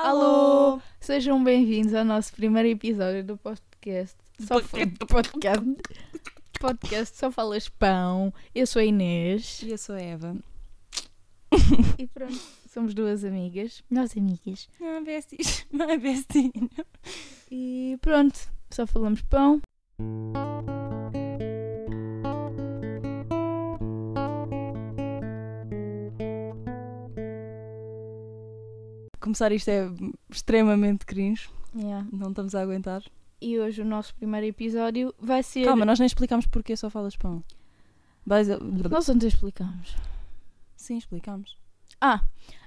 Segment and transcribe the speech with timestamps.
[0.00, 0.80] Alô!
[1.00, 4.16] Sejam bem-vindos ao nosso primeiro episódio do podcast.
[4.38, 4.78] Só fa-
[5.08, 5.76] podcast.
[6.60, 8.32] podcast Só Falas Pão.
[8.54, 9.60] Eu sou a Inês.
[9.62, 10.36] E eu sou a Eva.
[11.98, 12.40] E pronto,
[12.72, 13.82] somos duas amigas.
[13.90, 14.68] Nós amigas.
[14.80, 15.66] Ah, besties.
[15.72, 16.52] My bestie.
[17.50, 18.38] E pronto,
[18.70, 19.60] só falamos pão.
[29.28, 29.86] Começar isto é
[30.30, 31.50] extremamente cringe.
[31.76, 32.08] Yeah.
[32.10, 33.02] Não estamos a aguentar.
[33.38, 35.66] E hoje o nosso primeiro episódio vai ser.
[35.66, 37.44] Calma, nós nem explicámos porque só falas pão.
[38.26, 39.94] A- Nós ontem explicamos.
[40.74, 41.58] Sim, explicámos.
[42.00, 42.22] Ah,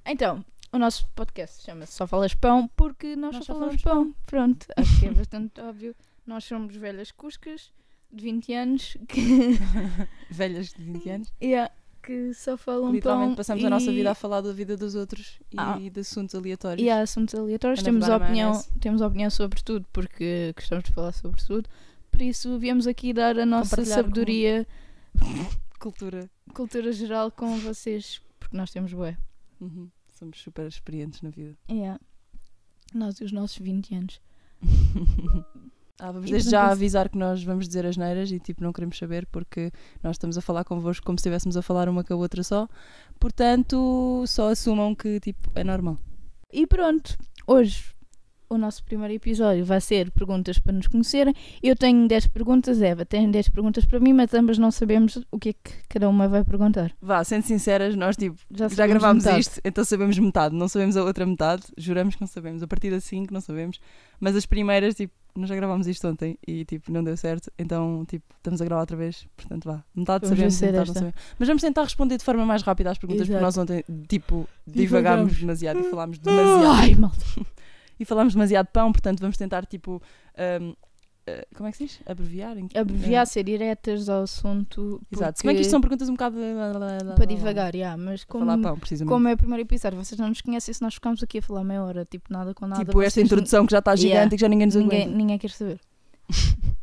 [0.05, 4.13] então, o nosso podcast chama-se Só Falas Pão porque nós, Nós só só falamos pão.
[4.27, 5.95] Pronto, acho que é bastante óbvio.
[6.27, 7.73] Nós somos velhas cuscas
[8.13, 9.57] de 20 anos que,
[10.29, 11.33] Velhas de 20 anos.
[11.41, 11.73] yeah,
[12.03, 13.35] que só falam Literalmente pão.
[13.35, 15.77] passamos e, a nossa vida a falar da vida dos outros e Ah.
[15.77, 16.85] de assuntos aleatórios.
[16.85, 17.79] E há assuntos aleatórios.
[17.79, 21.69] A Temos opinião, temos opinião sobre tudo porque gostamos de falar sobre tudo.
[22.09, 24.67] Por isso, viemos aqui dar a nossa Compartilhar com- sabedoria,
[25.79, 26.29] Cultura.
[26.53, 29.17] cultura geral com vocês, porque nós temos bué.
[29.59, 29.89] Uhum.
[30.13, 31.57] Somos super experientes na vida.
[31.69, 31.99] Yeah.
[32.93, 34.21] Nós e os nossos 20 anos.
[35.99, 38.97] Ah, vamos desde já avisar que nós vamos dizer as neiras e tipo não queremos
[38.97, 42.17] saber porque nós estamos a falar convosco como se estivéssemos a falar uma com a
[42.17, 42.67] outra só.
[43.19, 45.97] Portanto, só assumam que tipo é normal.
[46.51, 47.17] E pronto,
[47.47, 47.93] hoje
[48.51, 51.33] o nosso primeiro episódio vai ser perguntas para nos conhecerem.
[51.63, 55.39] Eu tenho 10 perguntas, Eva tem 10 perguntas para mim, mas ambas não sabemos o
[55.39, 56.91] que é que cada uma vai perguntar.
[57.01, 59.41] Vá, sendo sinceras, nós tipo Já, já gravámos metade.
[59.41, 62.61] isto, então sabemos metade, não sabemos a outra metade, juramos que não sabemos.
[62.61, 63.79] A partir da 5 não sabemos,
[64.19, 68.03] mas as primeiras, tipo, nós já gravámos isto ontem e tipo não deu certo, então
[68.05, 70.93] tipo estamos a gravar outra vez, portanto vá, metade Vamos sabemos, metade não esta.
[70.93, 71.15] sabemos.
[71.39, 73.45] Mas vamos tentar responder de forma mais rápida às perguntas, porque Exato.
[73.45, 76.67] nós ontem tipo divagámos demasiado e falámos demasiado.
[76.67, 77.23] Ai, malta.
[78.01, 80.01] e falámos demasiado de pão, portanto vamos tentar tipo
[80.61, 80.73] hum,
[81.27, 81.99] eh, como é que se diz?
[82.05, 82.55] Abreviar?
[82.75, 84.99] Abreviar, eh, ser diretas ao assunto.
[85.11, 85.39] Exato.
[85.39, 86.37] Se bem que isto são perguntas um bocado
[87.15, 90.41] Para divagar, yeah, mas como, Falar pão, como é o primeiro episódio, vocês não nos
[90.41, 92.83] conhecem se nós ficamos aqui a falar meia hora, tipo nada com nada.
[92.83, 94.27] tipo esta introdução que já está gigante Yeah.
[94.27, 95.17] e que já ninguém nos ninguém, aguenta.
[95.17, 95.79] ninguém quer saber.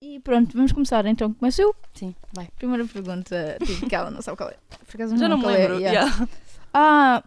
[0.00, 1.32] e pronto, vamos começar então.
[1.32, 1.74] Começo eu?
[1.94, 2.48] Sim, vai.
[2.56, 4.56] Primeira pergunta, tipo, que ela não sabe qual é.
[4.86, 5.80] Por acaso Já não me qual é, lembro.
[5.80, 6.08] yeah.
[6.08, 6.28] yeah.
[6.74, 7.24] Ah,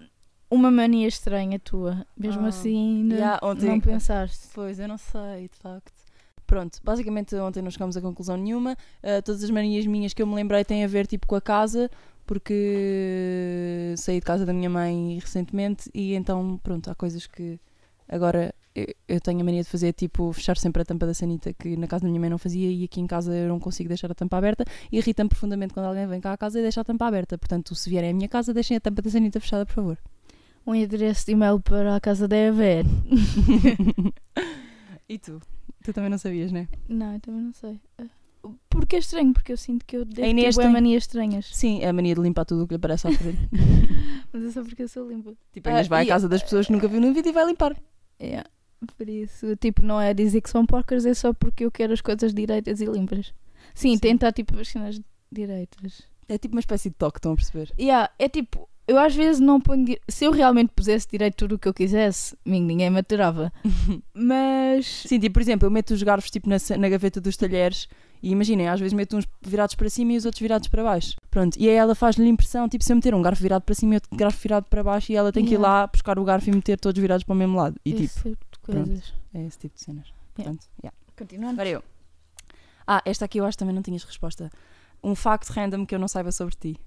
[0.49, 2.05] uma mania estranha tua.
[2.17, 4.47] Mesmo Ah, assim, ainda yeah, ontem- não pensaste.
[4.53, 5.93] Pois, eu não sei, de facto.
[6.47, 8.73] Pronto, basicamente ontem não chegamos a conclusão nenhuma.
[9.03, 11.41] Uh, todas as manias minhas que eu me lembrei têm a ver tipo com a
[11.41, 11.89] casa,
[12.25, 17.59] porque saí de casa da minha mãe recentemente e então, pronto, há coisas que
[18.07, 21.53] agora eu, eu tenho a mania de fazer, tipo fechar sempre a tampa da sanita,
[21.53, 23.87] que na casa da minha mãe não fazia e aqui em casa eu não consigo
[23.87, 26.81] deixar a tampa aberta e irrita-me profundamente quando alguém vem cá à casa e deixa
[26.81, 27.37] a tampa aberta.
[27.37, 29.97] Portanto, se vierem à minha casa, deixem a tampa da sanita fechada, por favor.
[30.69, 32.83] Um endereço de e-mail para a casa da Eva é-
[35.09, 35.41] e tu?
[35.83, 36.67] Tu também não sabias, né?
[36.87, 37.79] Não, eu também não sei.
[37.97, 38.03] Ah,
[38.69, 41.49] Porque é estranho, porque eu sinto que eu devo ter Inês bué tem- manias estranhas.
[41.53, 43.39] Sim, é a mania de limpar tudo o que lhe parece à frente.
[44.31, 45.33] Mas é só porque eu sou limpa.
[45.51, 47.31] Tipo, a Inês Ah, vai à casa das pessoas que nunca viu na vida e
[47.31, 47.75] vai limpar.
[48.21, 48.47] Yeah.
[48.95, 52.01] Por isso, tipo, não é dizer que são porcas, é só porque eu quero as
[52.01, 53.33] coisas direitas e limpas.
[53.73, 53.99] Sim, Sim.
[53.99, 55.01] tentar, tipo, as cenas
[55.31, 56.03] direitas.
[56.27, 57.71] É tipo uma espécie de toque, estão a perceber?
[57.79, 59.95] Yeah, é tipo, eu às vezes não ponho.
[60.07, 63.51] Se eu realmente pusesse direito tudo o que eu quisesse, ninguém me aturava.
[64.13, 64.85] Mas.
[65.07, 67.87] Sim, tipo, por exemplo, eu meto os garfos tipo, na, na gaveta dos talheres
[68.21, 71.15] e imaginem, às vezes meto uns virados para cima e os outros virados para baixo.
[71.31, 73.93] Pronto, e aí ela faz-lhe impressão, tipo, se eu meter um garfo virado para cima
[73.93, 75.79] e outro garfo virado para baixo e ela tem que ir Yeah.
[75.81, 77.79] lá buscar o garfo e meter todos virados para o mesmo lado.
[77.85, 79.13] E esse tipo, tipo de coisas.
[79.33, 80.07] é esse tipo de cenas.
[80.07, 80.19] Yeah.
[80.35, 80.97] Portanto, yeah.
[81.17, 81.53] Continuando.
[81.53, 81.83] Agora eu.
[82.85, 84.49] Ah, esta aqui eu acho que também não tinhas resposta.
[85.03, 86.77] Um facto random que eu não saiba sobre ti.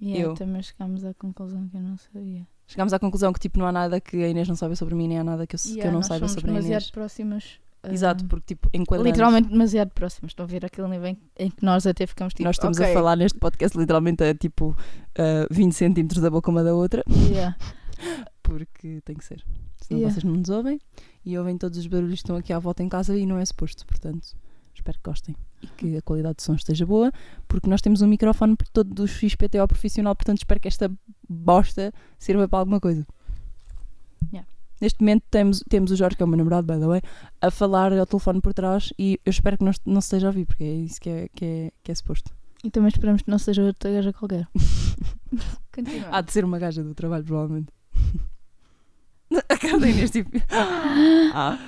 [0.00, 0.34] Yeah, eu.
[0.34, 2.46] Também chegámos à conclusão que eu não sabia.
[2.66, 5.08] Chegámos à conclusão que tipo não há nada que a Inês não saiba sobre mim,
[5.08, 6.90] nem há nada que eu, que Yeah, eu não saiba sobre a demasiado Inês.
[6.90, 7.44] próximas.
[7.82, 8.70] ah, Exato, porque tipo.
[9.02, 10.30] Literalmente demasiado próximas.
[10.30, 12.44] Estão a ver aquele nível em, em que nós até ficamos tipo.
[12.44, 14.76] Nós estamos ok, a falar neste podcast literalmente a tipo
[15.18, 17.56] ah, 20 centímetros da boca uma da outra, yeah.
[18.42, 19.44] porque tem que ser.
[19.82, 20.10] Senão Yeah.
[20.14, 20.80] vocês não nos ouvem
[21.26, 23.44] e ouvem todos os barulhos que estão aqui à volta em casa e não é
[23.44, 23.84] suposto.
[23.86, 24.28] Portanto,
[24.74, 27.10] espero que gostem e que a qualidade de som esteja boa,
[27.48, 30.90] porque nós temos um microfone por todo do XPTO profissional, portanto espero que esta
[31.28, 33.06] bosta sirva para alguma coisa.
[34.32, 34.48] Yeah.
[34.80, 37.02] Neste momento temos, temos o Jorge, que é o meu namorado, by the way,
[37.40, 40.30] a falar ao telefone por trás e eu espero que não, não se esteja a
[40.30, 42.30] ouvir, porque é isso que é, que é, que é suposto.
[42.62, 44.48] E também esperamos que não seja outra gaja qualquer.
[46.10, 47.68] Há de ser uma gaja do trabalho, provavelmente.
[49.48, 50.30] A cara da Inês, tipo.
[51.34, 51.58] Ah,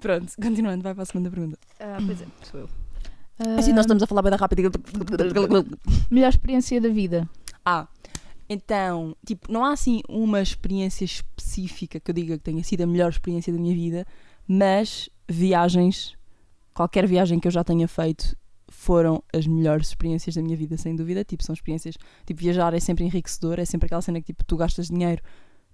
[0.00, 1.58] pronto, continuando, vai para a segunda pergunta.
[1.80, 2.83] Ah, pois é, sou eu.
[3.58, 4.62] Assim, nós estamos a falar bem da rápida.
[6.10, 7.28] Melhor experiência da vida.
[7.64, 7.88] Ah,
[8.48, 12.86] Então, tipo, não há assim uma experiência específica que eu diga que tenha sido a
[12.86, 14.06] melhor experiência da minha vida,
[14.46, 16.14] mas viagens,
[16.74, 18.36] qualquer viagem que eu já tenha feito,
[18.68, 21.24] foram as melhores experiências da minha vida, sem dúvida.
[21.24, 21.96] Tipo, são experiências.
[22.26, 25.22] Tipo, viajar é sempre enriquecedor, é sempre aquela cena que tipo, tu gastas dinheiro,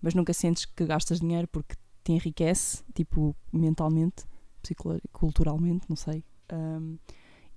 [0.00, 1.74] mas nunca sentes que gastas dinheiro porque
[2.04, 4.24] te enriquece, tipo, mentalmente,
[4.62, 6.24] psicolo- culturalmente, não sei.
[6.52, 6.96] Um,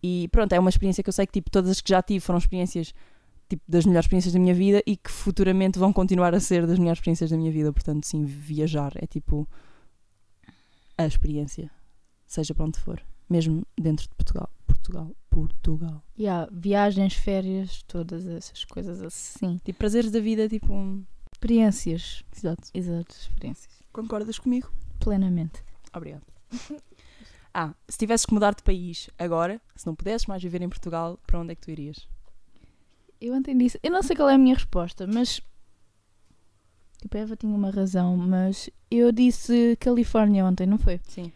[0.03, 2.19] e pronto, é uma experiência que eu sei que tipo, todas as que já tive
[2.19, 2.94] foram experiências
[3.50, 6.77] tipo, das melhores experiências da minha vida e que futuramente vão continuar a ser das
[6.77, 7.71] melhores experiências da minha vida.
[7.71, 9.47] Portanto, sim, viajar é tipo
[10.97, 11.71] a experiência,
[12.27, 14.50] seja para onde for, mesmo dentro de Portugal.
[14.67, 16.03] Portugal, Portugal.
[16.19, 19.59] Yeah, viagens, férias, todas essas coisas assim.
[19.63, 20.73] Tipo, prazeres da vida, tipo.
[20.73, 22.23] um- Experiências.
[22.35, 22.69] Exato.
[22.73, 23.73] Exato, experiências.
[23.91, 24.71] Concordas comigo?
[25.00, 25.61] Plenamente.
[25.94, 26.23] Obrigada.
[27.53, 31.19] Ah, se tivesses que mudar de país agora, se não pudesses mais viver em Portugal,
[31.27, 32.07] para onde é que tu irias?
[33.21, 35.39] Eu ontem disse, eu não sei qual é a minha resposta, mas.
[37.01, 41.00] Tipo, a Eva tinha uma razão, mas eu disse Califórnia ontem, não foi?
[41.07, 41.31] Sim.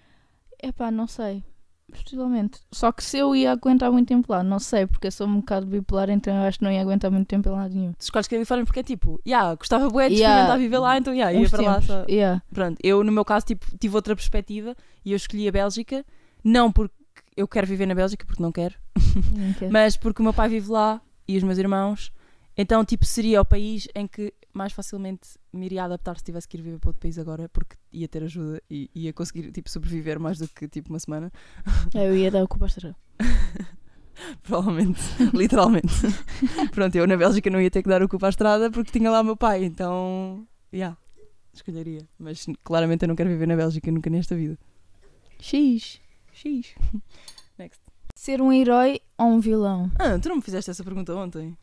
[0.61, 1.43] Epá, não sei.
[1.91, 2.59] Possivelmente.
[2.71, 5.37] Só que se eu ia aguentar muito tempo lá, não sei, porque eu sou um
[5.37, 7.93] bocado bipolar, então eu acho que não ia aguentar muito tempo em lado nenhum.
[7.93, 10.33] Tu escolhes Califórnia porque é tipo, yeah, gostava bué de Yeah.
[10.35, 12.05] experimentar viver lá, então yeah, ia para lá só.
[12.09, 12.41] Yeah.
[12.53, 14.75] Pronto, eu no meu caso tipo, tive outra perspectiva
[15.05, 16.05] e eu escolhi a Bélgica,
[16.43, 16.93] não porque
[17.37, 18.75] eu quero viver na Bélgica, porque não quero,
[19.33, 19.71] Não quero.
[19.71, 22.11] mas porque o meu pai vive lá e os meus irmãos,
[22.57, 26.57] então tipo seria o país em que mais facilmente me iria adaptar se tivesse que
[26.57, 30.19] ir viver para outro país agora, porque ia ter ajuda e ia conseguir tipo sobreviver
[30.19, 31.31] mais do que tipo uma semana.
[31.93, 32.95] É, eu ia dar o culpa extra.
[34.41, 34.99] Provavelmente,
[35.31, 35.93] literalmente.
[36.73, 39.11] Pronto, eu na Bélgica não ia ter que dar o culpa à estrada porque tinha
[39.11, 40.97] lá o meu pai, então, yeah,
[41.53, 42.01] escolheria.
[42.17, 44.57] Mas claramente eu não quero viver na Bélgica nunca nesta vida.
[45.39, 46.01] X.
[46.33, 46.73] X.
[47.59, 47.83] Next.
[48.15, 49.91] Ser um herói ou um vilão?
[49.99, 51.55] Ah, tu não me fizeste essa pergunta ontem?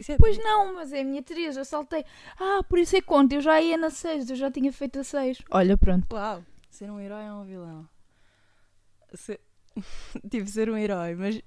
[0.00, 2.04] É Pois não, mas é a minha Teresa, eu saltei.
[2.38, 4.98] Ah, por isso é que conta, eu já ia na 6, eu já tinha feito
[4.98, 5.42] a 6.
[5.50, 6.06] Olha, pronto.
[6.12, 7.88] Uau, ser um herói ou um vilão?
[9.14, 9.40] Ser...
[10.30, 11.40] tipo, ser um herói, mas.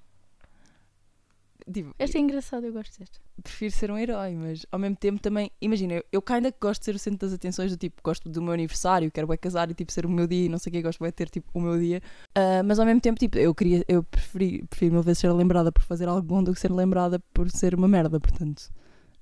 [1.72, 3.20] Tipo, Esta é engraçada, eu gosto desta.
[3.42, 6.86] prefiro ser um herói, mas ao mesmo tempo também, imagina, eu, eu ainda gosto de
[6.86, 9.74] ser o centro das atenções do tipo, gosto do meu aniversário, quero é casar e
[9.74, 11.62] tipo ser o meu dia e não sei o que, gosto de ter tipo o
[11.62, 12.02] meu dia,
[12.36, 15.72] Ah, mas ao mesmo tempo, tipo, eu queria, eu preferi, prefiro mil vezes ser lembrada
[15.72, 18.70] por fazer algo bom do que ser lembrada por ser uma merda, portanto,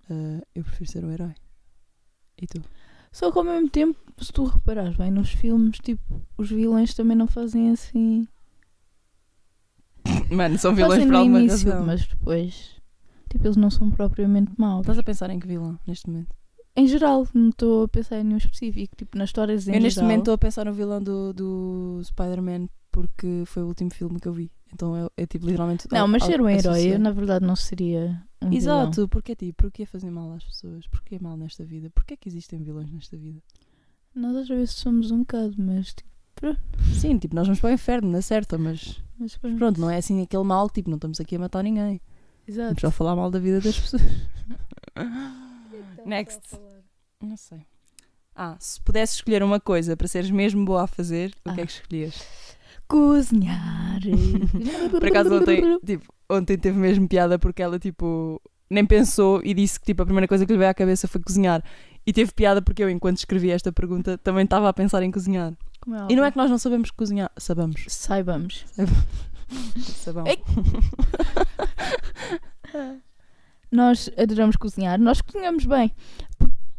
[0.09, 1.33] ah, eu prefiro ser um herói.
[2.41, 2.62] E tu?
[3.12, 7.15] Só que ao mesmo tempo, se tu reparares bem nos filmes, tipo, os vilões também
[7.15, 8.27] não fazem assim.
[10.33, 11.85] Mano, são vilões por no alguma início, razão.
[11.85, 12.71] mas depois.
[13.30, 14.81] Tipo, eles não são propriamente maus.
[14.81, 16.35] Estás a pensar em que vilão neste momento?
[16.75, 18.95] Em geral, não estou a pensar em nenhum específico.
[18.95, 20.07] Tipo, nas histórias em eu neste geral.
[20.09, 24.27] momento estou a pensar no vilão do, do Spider-Man porque foi o último filme que
[24.27, 24.51] eu vi.
[24.74, 25.88] Então é, é tipo literalmente.
[25.91, 28.81] Não, mas ao- ser um herói, eu na verdade não seria um vilão.
[28.83, 30.88] Exato, porque tipo, porquê fazer mal às pessoas?
[30.88, 31.89] Porquê mal nesta vida?
[31.91, 33.39] Porquê que existem vilões nesta vida?
[34.15, 36.09] Nós às vezes somos um bocado, mas tipo,
[37.00, 40.21] Sim, tipo, nós vamos para o inferno, na certa, mas mas pronto, não é assim
[40.21, 42.01] aquele mal, tipo, não estamos aqui a matar ninguém.
[42.47, 42.68] Exato.
[42.69, 44.01] Vamos só falar mal da vida das pessoas.
[46.06, 46.41] Next.
[47.21, 47.59] Não sei.
[48.35, 51.63] Ah, se pudesses escolher uma coisa para seres mesmo boa a fazer, o que é
[51.63, 51.65] Ah.
[51.68, 52.27] que escolhias?
[52.88, 54.01] Cozinhar.
[54.91, 59.79] Por acaso ontem, tipo, ontem teve mesmo piada porque ela tipo nem pensou e disse
[59.79, 61.63] que tipo a primeira coisa que lhe veio à cabeça foi cozinhar.
[62.06, 65.53] E teve piada porque eu, enquanto escrevi esta pergunta, também estava a pensar em cozinhar.
[65.84, 67.32] Como E não é que nós não sabemos cozinhar.
[67.38, 67.84] Sabemos.
[67.88, 68.66] Saibamos.
[69.78, 70.24] Sabão.
[73.72, 75.92] Nós adoramos cozinhar, nós cozinhamos bem.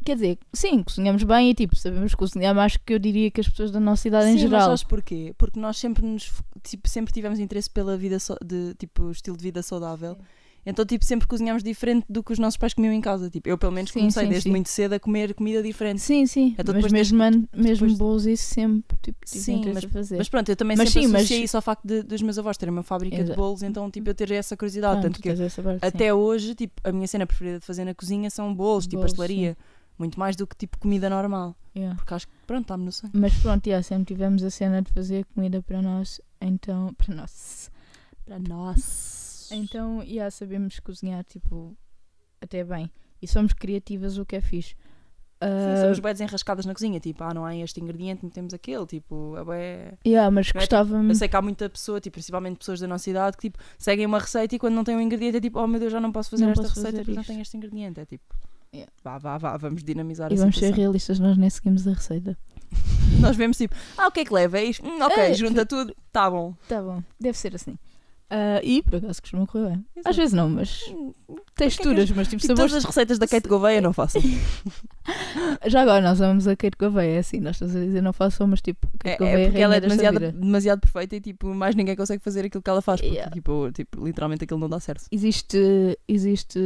[0.05, 3.49] Quer dizer, sim, cozinhamos bem e tipo, sabemos cozinhar mais que eu diria que as
[3.49, 4.67] pessoas da nossa idade em Sim, mas geral.
[4.67, 5.35] sabes porquê?
[5.39, 6.31] Porque nós sempre nos
[6.63, 10.17] tipo, sempre tivemos interesse pela vida so- de tipo estilo de vida saudável.
[10.67, 13.29] Então, tipo, sempre cozinhamos diferente do que os nossos pais comiam em casa.
[13.29, 14.51] Tipo, eu pelo menos Sim, comecei sim, desde sim.
[14.51, 16.01] muito cedo a comer comida diferente.
[16.01, 16.55] Sim, sim.
[16.59, 20.17] Então, mas mesmo, an- mesmo depois- bolos isso sempre tipo, Sim, a fazer.
[20.17, 22.39] Mas pronto, eu também Mas sempre sim, mas- associei isso ao facto de, dos meus
[22.39, 23.39] avós terem uma fábrica de Exato.
[23.39, 25.03] bolos, então tipo, eu ter essa curiosidade.
[25.03, 28.31] Tanto que essa parte, até hoje, tipo, a minha cena preferida de fazer na cozinha
[28.31, 29.57] são bolos, tipo Bolos, pastelaria.
[29.99, 31.55] Muito mais do que tipo comida normal.
[31.77, 31.95] Yeah.
[31.97, 33.17] Porque acho que, pronto, está-me no sangue.
[33.17, 36.93] Mas pronto, yeah, sempre tivemos a cena de fazer comida para nós, então.
[36.95, 37.71] Para nós.
[38.27, 39.14] Para nós.
[39.53, 41.77] Então, yeah, sabemos cozinhar, tipo,
[42.41, 42.91] até bem.
[43.23, 44.71] E somos criativas, o que é fixe.
[44.71, 44.77] Sim,
[45.41, 46.99] Ah, somos bem desenrascadas na cozinha.
[47.01, 48.87] Tipo, ah, não há este ingrediente, metemos aquele.
[48.87, 51.11] Tipo, é bué- yeah, mas Não é, gostava-me.
[51.11, 54.07] Eu sei que há muita pessoa, tipo, principalmente pessoas da nossa idade, que tipo, seguem
[54.07, 56.13] uma receita e quando não têm um ingrediente é tipo, oh meu Deus, já não
[56.13, 58.01] posso fazer Não esta posso receita fazer porque não tenho este ingrediente.
[58.01, 58.25] É tipo,
[58.75, 58.91] Yeah.
[59.05, 60.83] vá, vá, vá, vamos dinamizar E vamos ser situação.
[60.83, 62.37] realistas, nós nem seguimos a receita.
[63.21, 64.59] Nós vemos tipo, ah, o que é que leva?
[64.59, 64.85] É isto?
[64.85, 66.55] Hum, ok, É, junta tudo, tá bom.
[66.69, 67.79] Tá bom, deve ser assim.
[68.37, 69.85] Ah, e por acaso costuma correr bem.
[69.91, 70.17] Às Exato.
[70.17, 71.13] vezes não, mas Hum,
[71.55, 72.75] texturas, mas tipo Tipo, todas sabores.
[72.75, 74.21] as receitas da Kate Gouveia não façam.
[75.67, 78.47] Já agora nós amamos a Kate Gouveia, é assim, nós estamos a dizer não façam,
[78.49, 81.75] mas tipo, É, Kate é Gouveia porque ela é demasiado, demasiado perfeita e tipo, mais
[81.77, 83.01] ninguém consegue fazer aquilo que ela faz.
[83.01, 83.33] Porque Yeah.
[83.33, 85.05] tipo, tipo, literalmente aquilo não dá certo.
[85.13, 85.57] Existe,
[86.09, 86.59] existe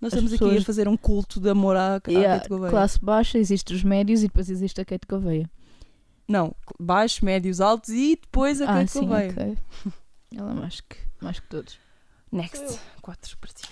[0.00, 2.70] Nós estamos aqui pessoas- a fazer um culto de amor à, à yeah, Kate Gouveia.
[2.70, 5.50] classe baixa, existe os médios e depois existe a Kate Gouveia.
[6.28, 9.30] Não, baixos, médios, altos e depois a ah, Kate sim, Gouveia.
[9.30, 9.58] ok.
[10.34, 11.78] Ela é mais que, mais que todos.
[12.30, 12.78] Next.
[13.00, 13.64] Quatro para ti.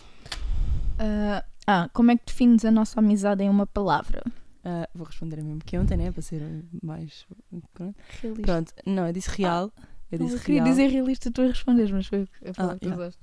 [0.98, 4.22] Ah, ah, como é que defines a nossa amizade em uma palavra?
[4.64, 6.10] Ah, vou responder a mesmo que ontem, né?
[6.10, 6.42] Para ser
[6.82, 7.26] mais.
[7.74, 7.96] Pronto.
[8.20, 8.42] Realista.
[8.42, 8.72] Pronto.
[8.86, 9.70] Não, eu disse real.
[10.10, 10.74] Eu Não, disse eu queria real.
[10.74, 13.02] dizer realista, tu a respondes, mas foi a palavra que yeah.
[13.02, 13.20] usaste.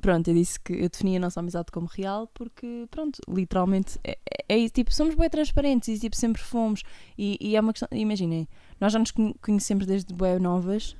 [0.00, 4.18] Pronto, eu disse que eu defini a nossa amizade como real porque, pronto, literalmente é,
[4.30, 6.82] é, é isso, tipo, somos bem transparentes e tipo, sempre fomos.
[7.16, 8.46] E, e é uma questão, imaginem,
[8.78, 10.94] nós já nos conhe- conhecemos desde bem novas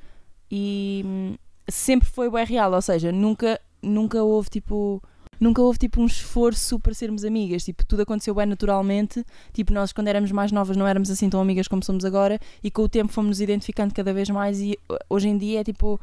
[0.50, 1.34] e hum,
[1.68, 5.02] sempre foi bem real, ou seja, nunca, nunca houve tipo.
[5.38, 9.22] Nunca houve tipo um esforço para sermos amigas, tipo, tudo aconteceu bem naturalmente.
[9.52, 12.70] Tipo, nós quando éramos mais novas não éramos assim tão amigas como somos agora, e
[12.70, 14.58] com o tempo fomos nos identificando cada vez mais.
[14.60, 14.78] E
[15.10, 16.00] hoje em dia é tipo,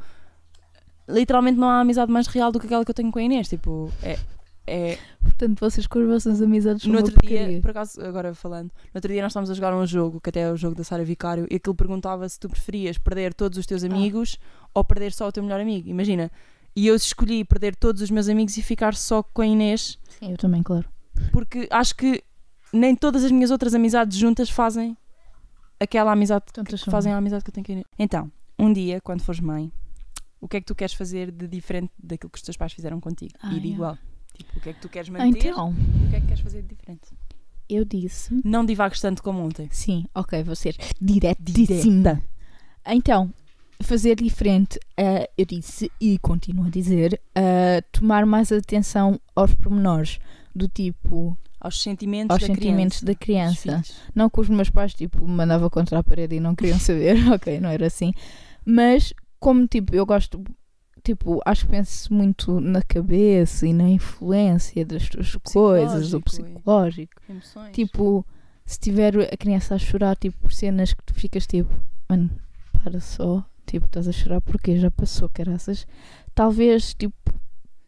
[1.08, 3.48] literalmente não há amizade mais real do que aquela que eu tenho com a Inês.
[3.48, 4.16] Tipo, é.
[4.66, 7.60] É Portanto, vocês com as vossas amizades no outro dia, porcaria.
[7.60, 10.40] por acaso, agora falando, no outro dia nós estávamos a jogar um jogo, que até
[10.40, 13.66] é o jogo da Sara Vicário, e aquilo perguntava se tu preferias perder todos os
[13.66, 13.86] teus Ah.
[13.86, 14.38] amigos
[14.72, 15.88] ou perder só o teu melhor amigo.
[15.88, 16.30] Imagina.
[16.76, 20.32] E eu escolhi perder todos os meus amigos e ficar só com a Inês, Sim,
[20.32, 20.84] eu também, claro.
[21.32, 22.22] porque acho que
[22.72, 24.96] nem todas as minhas outras amizades juntas fazem
[25.78, 26.90] aquela amizade Tantas que são.
[26.92, 27.86] fazem a amizade que eu tenho com a Inês.
[27.98, 29.70] Então, um dia, quando fores mãe,
[30.40, 33.00] o que é que tu queres fazer de diferente daquilo que os teus pais fizeram
[33.00, 33.32] contigo?
[33.42, 33.74] Ah, e de yeah.
[33.74, 33.98] igual.
[34.36, 36.42] Tipo, o que é que tu queres Ah, manter então, o que é que queres
[36.42, 37.08] fazer de diferente?
[37.68, 38.38] eu disse.
[38.44, 39.68] Não divagues tanto como ontem.
[39.70, 42.14] Sim, ok, vou ser diretíssima.
[42.14, 42.22] Direta.
[42.86, 43.32] Então,
[43.82, 50.18] fazer diferente, eh, eu disse e continuo a dizer, eh, tomar mais atenção aos pormenores,
[50.54, 53.06] do tipo, Aos sentimentos aos da sentimentos criança.
[53.66, 53.94] da criança.
[54.14, 57.16] Não que os meus pais, tipo, me mandava contra a parede e não queriam saber,
[57.32, 58.12] ok, não era assim.
[58.66, 60.44] Mas, como, tipo, eu gosto,
[61.04, 67.12] tipo, acho que penso muito na cabeça e na influência das tuas coisas, o psicológico.
[67.28, 67.72] Emoções.
[67.72, 68.26] Tipo,
[68.66, 71.72] se tiver a criança a chorar, tipo, por cenas que tu ficas tipo,
[72.08, 72.30] mano,
[72.82, 75.86] para só, tipo, estás a chorar porque já passou, caraças.
[76.34, 77.14] Talvez, tipo,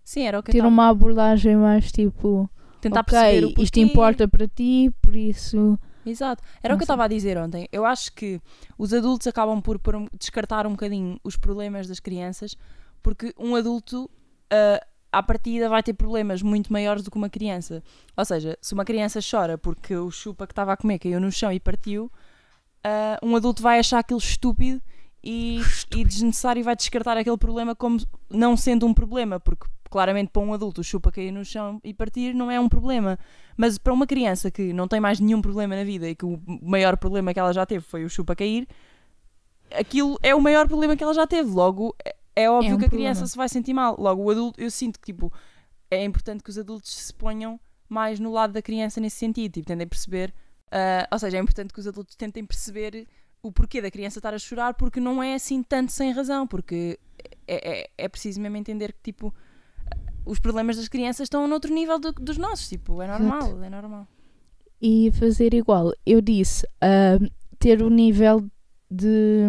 [0.04, 2.48] Sim, era o que ter tava- uma abordagem mais tipo,
[2.80, 5.78] tentar ok, perceber o isto importa para ti, por isso.
[6.04, 6.40] Exato.
[6.62, 7.66] Era o que eu estava a dizer ontem.
[7.72, 8.40] Eu acho que
[8.78, 12.54] os adultos acabam por, um- descartar um bocadinho os problemas das crianças,
[13.06, 14.10] porque um adulto,
[14.50, 17.80] ah, à partida, vai ter problemas muito maiores do que uma criança.
[18.16, 21.30] Ou seja, se uma criança chora porque o chupa que estava a comer caiu no
[21.30, 22.10] chão e partiu,
[22.82, 24.82] ah, um adulto vai achar aquilo estúpido
[25.22, 25.60] e,
[25.94, 30.42] e desnecessário e vai descartar aquele problema como não sendo um problema, porque claramente para
[30.42, 33.16] um adulto o chupa cair no chão e partir não é um problema.
[33.56, 36.42] Mas para uma criança que não tem mais nenhum problema na vida e que o
[36.60, 38.66] maior problema que ela já teve foi o chupa cair,
[39.70, 41.48] aquilo é o maior problema que ela já teve.
[41.48, 41.94] Logo,
[42.36, 43.26] é, é óbvio um que a criança problema.
[43.28, 43.96] se vai sentir mal.
[43.98, 45.32] Logo, o adulto, eu sinto que tipo,
[45.90, 49.66] é importante que os adultos se ponham mais no lado da criança nesse sentido, tipo,
[49.66, 50.32] tentem perceber.
[50.70, 53.06] ah, ou seja, é importante que os adultos tentem perceber
[53.42, 56.98] o porquê da criança estar a chorar, porque não é assim tanto sem razão, porque
[57.46, 59.32] é, é, é preciso mesmo entender que tipo
[60.24, 64.08] os problemas das crianças estão noutro nível do- dos nossos, tipo, é normal, é normal.
[64.82, 65.92] E fazer igual.
[66.04, 67.18] Eu disse, ah,
[67.60, 68.44] ter o nível
[68.90, 69.46] de.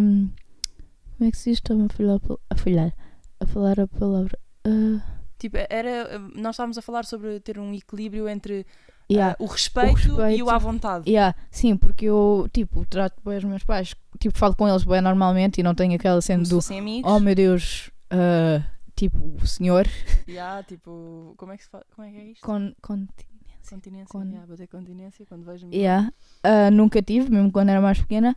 [1.17, 1.57] Como é que se diz?
[1.59, 2.93] Estou-me a falhar, a pal- a falhar.
[3.39, 4.37] A falar a palavra.
[4.65, 5.01] Ah,
[5.39, 8.65] Tipo, era, nós estávamos a falar sobre ter um equilíbrio entre
[9.11, 9.35] yeah.
[9.39, 10.45] ah, o, respeito e respeito.
[10.45, 11.07] o à vontade.
[11.07, 14.99] Yeah, sim, porque eu, tipo, trato bem os meus pais, tipo, falo com eles bem
[14.99, 16.57] normalmente e não tenho aquela cena do,
[17.05, 18.63] oh meu Deus, ah,
[18.95, 19.85] tipo, o senhor,
[20.27, 21.83] Yeah, tipo, como é que se faz?
[21.95, 22.41] Como é que é isto?
[22.43, 23.27] con, continência.
[23.69, 24.07] Continência.
[24.07, 26.11] con- Yeah, bater continência quando vejo Yeah.
[26.43, 28.35] Ah, nunca tive, mesmo quando era mais pequena,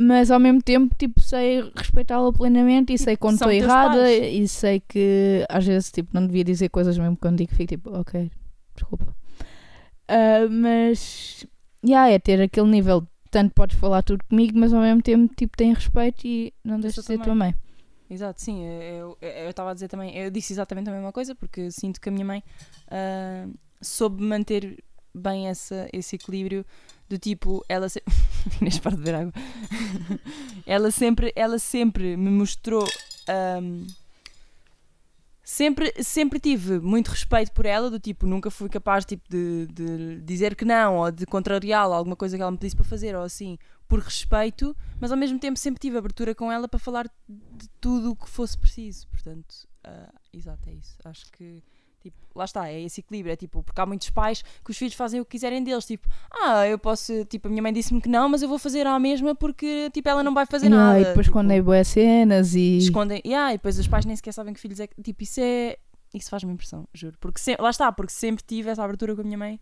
[0.00, 4.32] mas ao mesmo tempo, tipo, sei respeitá-la plenamente e sei quando estou errada pais.
[4.32, 7.90] e sei que às vezes, tipo, não devia dizer coisas mesmo quando digo, fico tipo,
[7.98, 8.30] ok,
[8.76, 9.12] desculpa.
[10.06, 11.44] Ah, mas,
[11.84, 15.56] yeah, é ter aquele nível, tanto podes falar tudo comigo, mas ao mesmo tempo, tipo,
[15.56, 17.52] tem respeito e não deixes de ser tua mãe.
[18.08, 19.18] Exato, sim, eu
[19.50, 22.24] estava a dizer também, eu disse exatamente a mesma coisa, porque sinto que a minha
[22.24, 22.42] mãe
[22.88, 23.48] ah,
[23.82, 24.78] soube manter
[25.12, 26.64] bem essa, esse equilíbrio
[27.08, 28.12] do tipo, ela sempre.
[28.60, 29.32] Inês, para beber água.
[30.66, 32.86] ela sempre, ela sempre me mostrou.
[33.28, 33.86] ahm,
[35.42, 40.20] sempre, sempre tive muito respeito por ela, do tipo, nunca fui capaz tipo, de, de
[40.20, 43.22] dizer que não, ou de contrariá-la, alguma coisa que ela me pedisse para fazer, ou
[43.22, 47.68] assim, por respeito, mas ao mesmo tempo sempre tive abertura com ela para falar de
[47.80, 49.08] tudo o que fosse preciso.
[49.08, 50.96] Portanto, Ah, exato, é isso.
[51.04, 51.62] Acho que,
[52.02, 53.32] tipo, lá está, é esse equilíbrio.
[53.32, 55.84] É tipo, porque há muitos pais que os filhos fazem o que quiserem deles.
[55.86, 58.86] Tipo, ah, eu posso, tipo, a minha mãe disse-me que não, mas eu vou fazer
[58.86, 61.00] a mesma porque, tipo, ela não vai fazer Yeah, nada.
[61.00, 62.78] e depois tipo, escondem boas cenas e.
[62.78, 63.20] escondem.
[63.24, 65.00] Yeah, e depois os pais nem sequer sabem que filhos é que.
[65.02, 65.76] Tipo, isso é.
[66.14, 67.16] Isso faz-me impressão, juro.
[67.20, 69.60] Porque se- lá está, porque sempre tive essa abertura com a minha mãe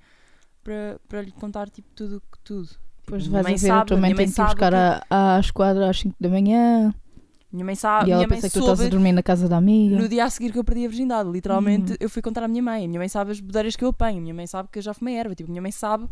[0.62, 2.22] para, para lhe contar, tipo, tudo.
[2.44, 2.66] tudo.
[2.68, 2.78] Tipo,
[3.18, 5.50] Depois minha vais a ver, a tua mãe tem que sabe buscar à- às
[6.00, 6.92] 5 da manhã
[7.56, 8.08] Minha mãe sabe.
[8.08, 9.96] e ela minha mãe pensa que tu estás a dormir na casa da amiga.
[9.96, 11.30] no dia a seguir que eu perdi a virgindade.
[11.30, 11.96] Literalmente, Uhum.
[12.00, 12.84] eu fui contar à minha mãe.
[12.84, 14.18] A minha mãe sabe as bodeiras que eu apanho.
[14.18, 15.34] A minha mãe sabe que eu já fumei erva.
[15.34, 16.06] Tipo, a minha mãe sabe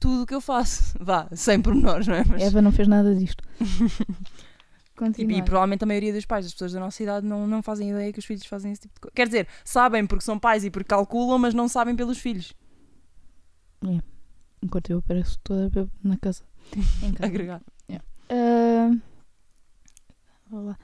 [0.00, 0.94] tudo o que eu faço.
[1.00, 2.24] Vá, sem pormenores, não é?
[2.26, 3.44] Mas, Eva não fez nada disto.
[3.60, 5.42] tipo, e Continua.
[5.42, 8.18] provavelmente a maioria dos pais, das pessoas da nossa idade, não, não fazem ideia que
[8.18, 9.12] os filhos fazem esse tipo de coisa.
[9.14, 12.52] Quer dizer, sabem porque são pais e porque calculam, mas não sabem pelos filhos.
[14.62, 16.42] Enquanto eu apareço toda bêbada na casa.
[17.02, 17.26] Em casa.
[17.26, 17.60] Agregar.
[18.30, 18.90] Ah,
[20.52, 20.78] vá lá.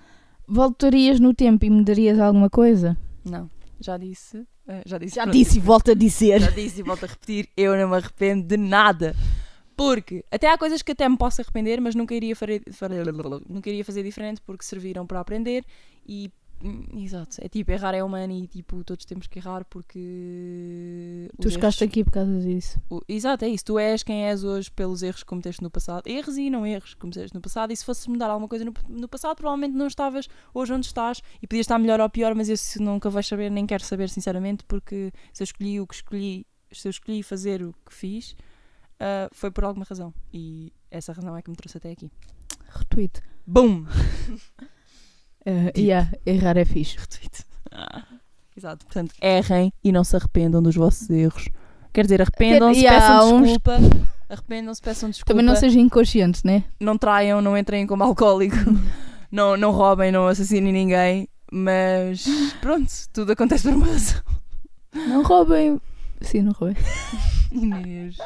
[0.47, 2.97] Voltarias no tempo e me darias alguma coisa?
[3.25, 4.47] Não, já disse.
[4.67, 5.17] eh, já disse.
[5.17, 5.37] Já pronto.
[5.37, 6.41] disse e volto a dizer.
[6.41, 9.15] Já disse e volto a repetir, eu não me arrependo de nada.
[9.77, 12.63] Porque até há coisas que até me posso arrepender, mas nunca iria, fare-
[13.49, 15.65] nunca iria fazer diferente porque serviram para aprender
[16.07, 16.31] e.
[16.63, 21.29] hum, Exato, é tipo, errar é humano e tipo, todos temos que errar porque.
[21.41, 22.81] Tu chegaste erros- aqui por causa disso.
[22.91, 23.65] o- Exato, é isso.
[23.65, 26.07] Tu és quem és hoje pelos erros que cometeste no passado.
[26.07, 27.73] Erros e não erros que cometeste no passado.
[27.73, 31.21] E se fosses mudar alguma coisa no, no passado, provavelmente não estavas hoje onde estás
[31.43, 34.65] e podias estar melhor ou pior, mas isso nunca vais saber, nem quero saber, sinceramente,
[34.65, 38.37] porque se eu escolhi o que escolhi, se eu escolhi fazer o que fiz,
[39.01, 40.13] ah, foi por alguma razão.
[40.33, 42.11] E essa razão é que me trouxe até aqui.
[42.71, 43.21] Retweet.
[43.47, 43.87] Boom!
[45.49, 46.97] Uh, yeah, errar é fixe.
[47.01, 47.45] Retweet.
[47.73, 48.05] Ah.
[48.57, 51.49] Exato, portanto, errem e não se arrependam dos vossos erros.
[51.93, 53.77] Quer dizer, arrependam-se, Yeah, peçam uns- desculpa.
[54.29, 55.33] Arrependam-se, peçam desculpa.
[55.33, 56.65] Também não seja inconsciente, né?
[56.79, 58.57] não traiam, não entrem como alcoólico,
[59.33, 62.27] não, não roubem, não assassinem ninguém, mas
[62.61, 64.21] pronto, tudo acontece por uma razão.
[64.93, 65.81] Não roubem.
[66.21, 66.77] Sim, não roubem.
[67.53, 68.17] Inês.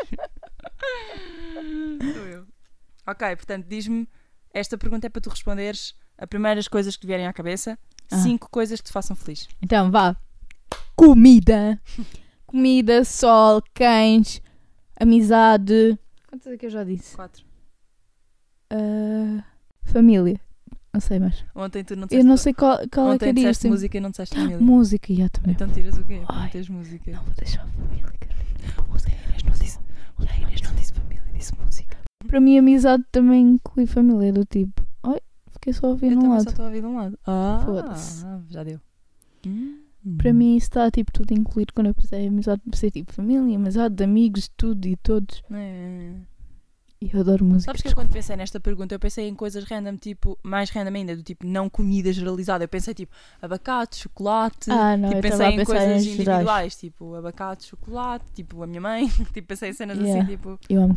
[2.14, 2.44] Sou eu.
[3.06, 4.08] Ok, portanto, diz-me,
[4.52, 7.78] esta pergunta é para tu responderes as primeiras coisas que vierem à cabeça,
[8.10, 8.18] Ah.
[8.18, 9.48] cinco coisas que te façam feliz.
[9.60, 10.16] Então vá.
[10.94, 11.80] Comida.
[12.46, 14.40] Comida, sol, cães,
[15.00, 15.98] amizade.
[16.28, 17.16] Quantas é que eu já disse?
[17.16, 17.44] Quatro.
[18.70, 19.44] Ah,
[19.84, 20.38] família.
[20.92, 21.42] Não sei mais.
[21.54, 23.68] Ontem tu não Eu disseste, não sei qual, qual é que ontem eu disseste disse.
[23.70, 24.58] música e não disseste família.
[24.60, 25.52] Música, já também.
[25.52, 26.22] Então tiras o quê?
[26.28, 26.44] Ai.
[26.44, 27.10] meteres música.
[27.12, 28.92] Não vou deixar a família, Carolina.
[28.94, 29.78] O Zé Inês não disse,
[30.18, 31.96] o Zé Inês não disse família, disse música.
[32.26, 34.81] Para mim, amizade também inclui família, do tipo.
[35.62, 36.44] Ai, fiquei só a ouvir Eu num também lado.
[36.44, 37.18] só estou a ouvir de um lado.
[37.26, 38.24] Ah, Foda-se.
[38.50, 38.80] já deu.
[40.18, 42.60] Para mim, isso está tipo tudo incluído quando eu pensei amizade.
[42.68, 45.42] Pensei tipo família, amizade, de amigos, tudo e todos.
[45.52, 46.12] É.
[47.00, 47.64] E eu adoro música.
[47.70, 50.94] Sabes que eu quando pensei nesta pergunta, eu pensei em coisas random, tipo, mais random
[50.94, 52.62] ainda, do tipo, não comida generalizada.
[52.62, 54.70] Eu pensei tipo, abacate, chocolate.
[54.70, 58.80] Ah, não, tipo, eu pensei em coisas em individuais, tipo, abacate, chocolate, tipo, a minha
[58.80, 59.08] mãe.
[59.34, 60.22] tipo, pensei em cenas Yeah.
[60.22, 60.94] assim, tipo, Eu amo.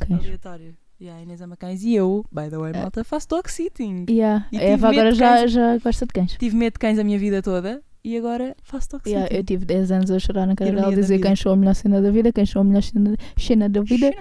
[0.99, 1.83] E a Inês ama cães.
[1.83, 2.79] E eu, by the way, Ah.
[2.83, 4.05] malta, faço dog sitting.
[4.09, 4.47] Yeah.
[4.51, 5.51] E A tive Eva agora já, cães.
[5.51, 6.31] já gosta de cães.
[6.37, 9.37] Tive medo de cães a minha vida toda e agora faço dog Yeah, sitting.
[9.39, 11.55] eu tive 10 anos a chorar na cara Ironia dela, da dizer cães são a
[11.57, 14.11] melhor cena da vida, cães são a melhor cena, cena da vida.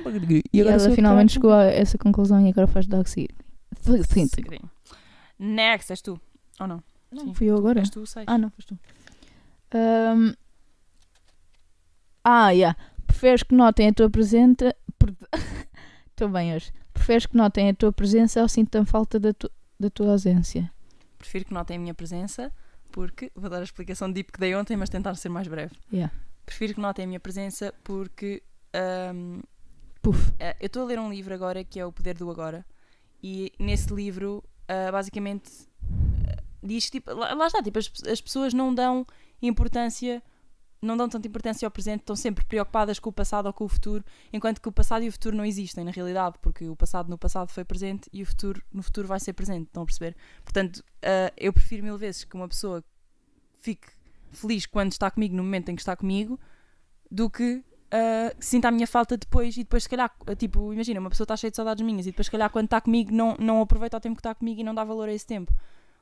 [0.53, 3.29] E, agora sou ela finalmente chegou a essa conclusão e agora faz dog sitting.
[4.09, 4.59] Sim.
[5.39, 6.21] Next, és tu.
[6.61, 6.83] Ou não?
[7.13, 7.35] Não, Sim.
[7.35, 7.79] fui eu agora.
[7.81, 8.25] És tu, sei.
[8.27, 8.79] Ah, não, foste tu.
[9.77, 10.33] Ahm,
[12.25, 12.77] Ah, yeah.
[13.07, 14.75] Preferes que notem a tua presença.
[16.15, 16.73] Estou bem hoje.
[16.93, 19.51] Preferes que notem a tua presença ou sintam falta da, tu...
[19.81, 20.73] da tua ausência?
[21.19, 22.53] Prefiro que notem a minha presença,
[22.93, 25.75] porque vou dar a explicação deep que dei ontem, mas tentar ser mais breve.
[25.93, 26.15] Yeah.
[26.47, 29.41] Prefiro que notem a minha presença porque ahm,
[30.01, 30.33] Puf.
[30.39, 32.65] eh, eu estou a ler um livro agora que é O Poder do Agora,
[33.21, 35.51] e nesse livro, ah, basicamente,
[36.29, 39.05] ah, diz tipo, lá, lá está, tipo, as, as pessoas não dão
[39.43, 40.23] importância.
[40.85, 43.69] Não dão tanta importância ao presente, estão sempre preocupadas com o passado ou com o
[43.69, 47.09] futuro, enquanto que o passado e o futuro não existem na realidade, porque o passado
[47.09, 50.17] no passado foi presente e o futuro no futuro vai ser presente, estão a perceber?
[50.45, 52.85] Portanto, ah, eu prefiro mil vezes que uma pessoa
[53.61, 53.89] fique
[54.31, 56.39] feliz quando está comigo no momento em que está comigo
[57.11, 57.65] do que
[58.39, 61.25] que sinta a minha falta depois e depois se calhar, ah, tipo, imagina, uma pessoa
[61.25, 63.97] está cheia de saudades minhas e depois se calhar quando está comigo não, não aproveita
[63.97, 65.53] o tempo que está comigo e não dá valor a esse tempo.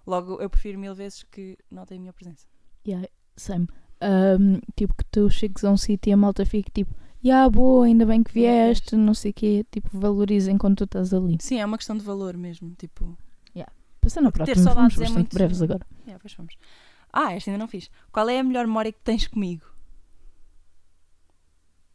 [0.06, 2.46] Logo, eu prefiro mil vezes que notem a minha presença.
[2.86, 3.68] Yeah, same.
[4.04, 6.92] Ahm, tipo que tu chegues a um sítio e a malta fique tipo,
[7.24, 9.64] yeah, boa, ainda bem que vieste, não sei o quê.
[9.70, 11.38] Tipo, valorizem quando tu estás ali.
[11.40, 13.16] Sim, é uma questão de valor mesmo, tipo...
[14.00, 15.86] Passando a Ter próxima, é bastante muito- breves agora.
[16.08, 16.56] É, pois vamos.
[17.12, 17.88] Ah, esta ainda não fiz.
[18.10, 19.64] Qual é a melhor memória que tens comigo?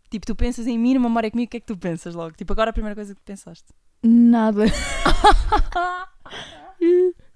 [0.10, 2.34] Tipo, tu pensas em mim, numa memória comigo, o que é que tu pensas logo?
[2.38, 3.66] Tipo, agora a primeira coisa que pensaste.
[4.02, 4.64] Nada.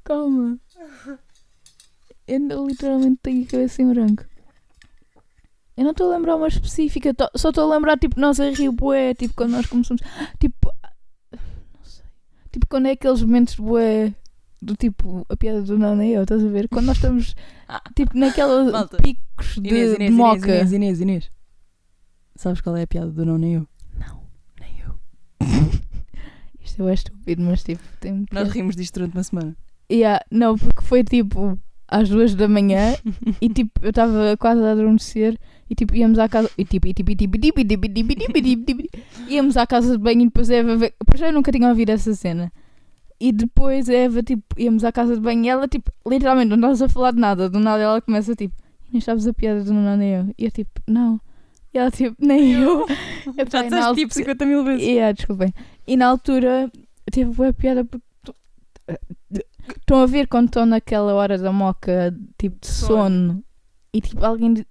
[0.05, 0.57] Calma.
[2.25, 4.23] Eu literalmente tenho a cabeça em branco.
[5.77, 8.49] Eu não estou a lembrar uma específica, tô- só estou a lembrar, tipo, nós a
[8.49, 10.01] rir bué, tipo, quando nós começamos,
[10.39, 10.71] tipo,
[11.31, 12.03] não sei,
[12.51, 14.13] tipo, quando é aqueles momentos bué,
[14.61, 16.67] do tipo, a piada do não nem eu, estás a ver?
[16.67, 17.33] Quando nós estamos,
[17.95, 18.97] tipo, naqueles Malta.
[18.97, 20.37] picos de, Inês, de Inês, moca.
[20.37, 21.31] Inês, Inês, Inês, Inês.
[22.35, 23.67] Sabes qual é a piada do não nem eu?
[23.97, 24.21] Não.
[24.59, 24.99] Nem eu.
[26.63, 29.55] Isto é estúpido, mas tipo, tem Nós rimos disto durante uma semana.
[29.91, 31.57] Yeah, não, porque foi tipo
[31.91, 32.95] às duas da manhã
[33.41, 35.37] e tipo eu estava quase a adormecer
[35.69, 37.85] e tipo íamos à casa e tipo e tipo e tipo e tipo e tipo
[37.85, 38.99] e tipo e tipo e tipo, e tipo,
[39.29, 41.67] íamos à casa de banho e depois a Eva veio- por já eu nunca tinha
[41.69, 42.51] ouvido essa cena
[43.19, 46.55] e depois a Eva tipo íamos à casa de banho e ela tipo literalmente não
[46.55, 48.55] estávamos a falar de nada do nada ela começa tipo
[48.91, 51.19] nem sabes a piada do não nem eu e eu tipo não
[51.73, 52.85] e ela tipo nem eu
[53.37, 54.85] Epá, Já e disseste tipo 50 mil vezes.
[54.85, 55.53] Yeah, desculpem.
[55.87, 56.69] E na altura
[57.11, 58.05] teve boa piada porque
[59.79, 62.97] estão a ver quando estão naquela hora da moca, tipo de Sono.
[62.97, 63.43] sono,
[63.93, 64.65] e tipo alguém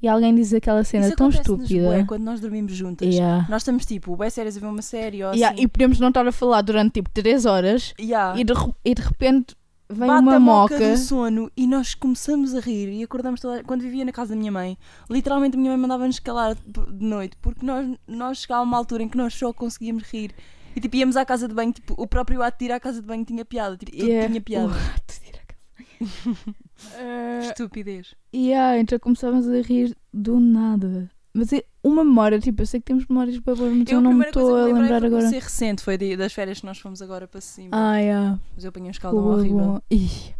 [0.00, 1.88] e alguém diz aquela cena Isso tão acontece-nos estúpida.
[1.88, 3.12] bué quando nós dormimos juntas.
[3.12, 3.46] Yeah.
[3.50, 5.64] Nós estamos tipo, bué sérias a ver uma série ou Yeah, assim.
[5.64, 8.38] E podemos não estar a falar durante tipo 3 horas Yeah.
[8.38, 9.56] e, de, re- e de repente
[9.90, 10.90] vem Bate uma a moca, moca.
[10.92, 13.64] do sono e nós começamos a rir e acordamos toda...
[13.64, 14.76] quando vivia na casa da minha mãe
[15.10, 18.76] literalmente a minha mãe mandava-nos calar de de noite porque nós, nós chegava a uma
[18.76, 20.30] altura em que nós só conseguíamos rir
[20.76, 23.00] e tipo íamos à casa de banho tipo, o próprio ato de ir à casa
[23.00, 24.28] de banho tinha piada tipo, tudo Yeah.
[24.28, 26.54] tinha piada O rato de ir à casa.
[26.96, 31.10] Eh, estupidez Yeah, então começávamos a rir do nada.
[31.34, 34.00] Mas é uma memória, tipo, eu sei que temos memórias para pôr, mas eu, a
[34.00, 35.28] não me estou a lembrar foi agora.
[35.28, 38.38] ser recente foi de- das férias que nós fomos agora para cima Ah, yeah.
[38.54, 39.82] mas eu apanhei um escaldão Boa, horrível.
[39.90, 40.34] Ih,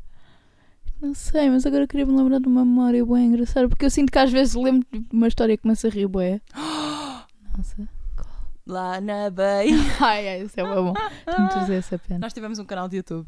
[1.00, 4.10] Não sei, mas agora queria me lembrar de uma memória boa engraçada, porque eu sinto
[4.12, 6.40] que às vezes lembro de uma história que começa a rir bué.
[7.56, 7.88] Nossa.
[8.68, 10.92] Lá na Bay Ai, ai, isso é bom.
[11.24, 12.20] Tenho trazer essa pena.
[12.20, 13.26] nós tivemos um canal de YouTube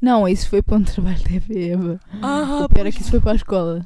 [0.00, 2.00] Não, isso foi para um trabalho da EVA.
[2.22, 3.84] ah, é pois que isso foi para a escola.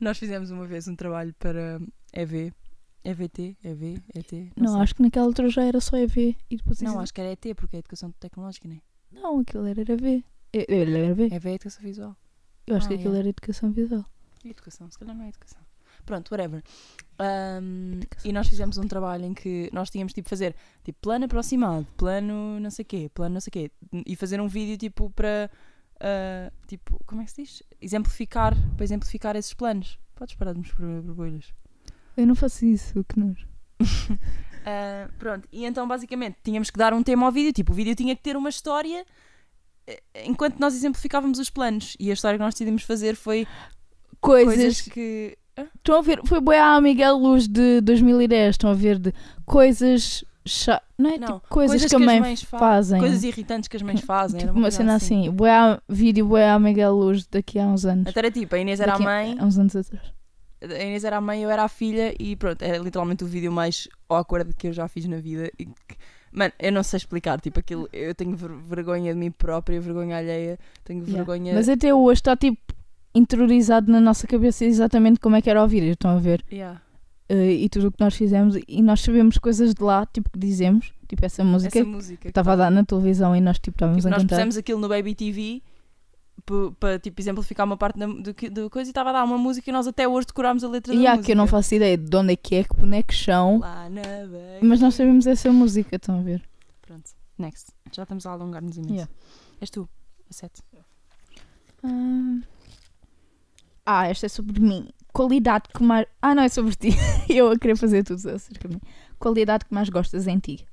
[0.00, 1.80] Nós fizemos uma vez um trabalho para
[2.12, 2.52] EV.
[3.04, 3.56] EVT?
[3.62, 4.02] EV?
[4.14, 4.32] ET?
[4.56, 4.80] Não, sei.
[4.82, 6.36] acho que naquela altura já era só EV.
[6.50, 8.80] E depois Não, isso- acho que era ET, porque é Educação Tecnológica, não é?
[9.12, 10.24] Não, aquilo era EV.
[10.52, 11.28] Ele era EV.
[11.34, 12.16] EV é Educação Visual.
[12.66, 13.20] Eu acho Ah, que aquilo yeah.
[13.20, 14.04] era educação visual.
[14.44, 15.60] Educação, se calhar não é Educação.
[16.04, 16.62] Pronto, whatever.
[17.96, 21.86] Educação e nós fizemos um trabalho em que nós tínhamos tipo fazer tipo plano aproximado,
[21.96, 23.70] plano não sei quê, plano não sei quê,
[24.06, 25.50] e fazer um vídeo tipo para
[26.00, 27.62] ah, tipo, como é que se diz?
[27.80, 29.98] Exemplificar, para exemplificar esses planos.
[30.14, 31.52] Podes parar de me escrever borbulhas.
[32.16, 33.48] Eu não faço isso, que nojo.
[34.66, 37.94] Ah, pronto, e então basicamente tínhamos que dar um tema ao vídeo, tipo, o vídeo
[37.94, 39.04] tinha que ter uma história
[39.86, 41.94] eh, enquanto nós exemplificávamos os planos.
[42.00, 43.46] E a história que nós decidimos fazer foi
[44.22, 45.36] Coisas, coisas que.
[45.76, 46.20] Estão a ver?
[46.24, 48.50] Foi boa a Miguel Luz de 2010.
[48.54, 49.12] Estão a ver de
[49.44, 50.24] coisas.
[50.46, 51.18] cha- Não é?
[51.18, 52.98] Não, tipo, coisas, que a as mãe mães fa- fazem.
[53.00, 54.40] Coisas irritantes que as mães fazem.
[54.40, 55.30] era tipo uma cena assim.
[55.30, 58.06] Boa vídeo boa a Miguel Luz daqui a uns anos.
[58.08, 60.02] Até era tipo, a Inês era a Daqui mãe, Há uns anos atrás.
[60.62, 63.50] a Inês era a mãe, eu era a filha e pronto, era literalmente o vídeo
[63.52, 65.50] mais awkward que eu já fiz na vida.
[65.58, 65.72] E que-
[66.36, 70.16] Mano, eu não sei explicar, tipo, aquilo, eu tenho ver- vergonha de mim própria, vergonha
[70.18, 71.18] alheia, tenho Yeah.
[71.22, 71.54] vergonha.
[71.54, 72.73] Mas até hoje está tipo
[73.14, 75.92] interiorizado na nossa cabeça exatamente como é que era o vídeo.
[75.92, 76.44] Estão a ver?
[76.50, 76.80] Yeah.
[77.28, 78.56] Eh, e tudo o que nós fizemos.
[78.68, 80.92] E nós sabemos coisas de lá, tipo, que dizemos.
[81.08, 82.28] Tipo, essa música Essa que música.
[82.28, 84.36] estava a dar na televisão e nós, tipo, estávamos Tipo, a nós cantar.
[84.36, 85.62] pusemos aquilo no Baby TV
[86.78, 89.38] para tipo, exemplificar uma parte da, do, que- do coisa e estava a dar uma
[89.38, 91.24] música e nós até hoje decorámos a letra E da há música.
[91.26, 93.60] que eu não faço ideia de onde é que é, que bonecos são.
[94.60, 96.42] Mas nós sabemos essa música, estão a ver?
[96.82, 97.70] Pronto, next.
[97.92, 98.92] Já estamos a alongar-nos imenso.
[98.92, 99.12] Yeah.
[99.60, 99.88] És tu,
[100.28, 100.60] a sete.
[101.82, 102.38] Ah,
[103.86, 104.88] Ah, esta é sobre mim.
[105.12, 106.06] Qualidade que mais.
[106.20, 106.88] Ah, não, é sobre ti.
[107.28, 108.80] eu a querer fazer tudo acerca de mim.
[109.18, 110.66] Qualidade que mais gostas em ti.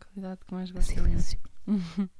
[0.00, 0.88] Qualidade que mais gosto.
[0.92, 1.38] Silêncio.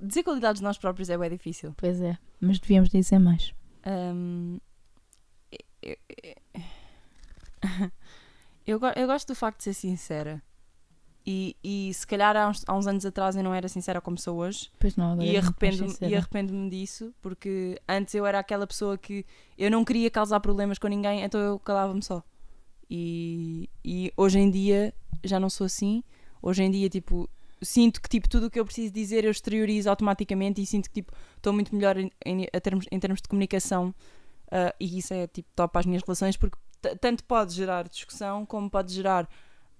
[0.00, 1.74] Dizer qualidades de nós próprios é bem difícil.
[1.76, 3.52] Pois é, mas devíamos dizer mais.
[3.84, 4.58] Ahm,
[5.82, 6.36] eu, eu-
[8.66, 10.42] eu eu gosto do facto de ser sincera.
[11.26, 14.18] E, e se calhar há uns, há uns anos atrás eu não era sincera como
[14.18, 14.70] sou hoje.
[14.78, 19.24] Pois não, E é arrependo-me arrependo-me disso, porque antes eu era aquela pessoa que
[19.58, 22.22] eu não queria causar problemas com ninguém, então eu calava-me só.
[22.88, 26.02] E, e hoje em dia já não sou assim.
[26.42, 27.28] Hoje em dia, tipo,
[27.62, 30.94] sinto que tipo, tudo o que eu preciso dizer eu exteriorizo automaticamente e sinto que
[30.94, 33.94] tipo, estou muito melhor em, em, termos, em termos de comunicação.
[34.50, 36.58] ah, e isso é tipo top para as minhas relações, porque
[36.98, 39.28] tanto pode gerar discussão como pode gerar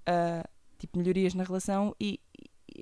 [0.06, 0.46] ah,
[0.80, 1.94] tipo, melhorias na relação.
[2.00, 2.18] E,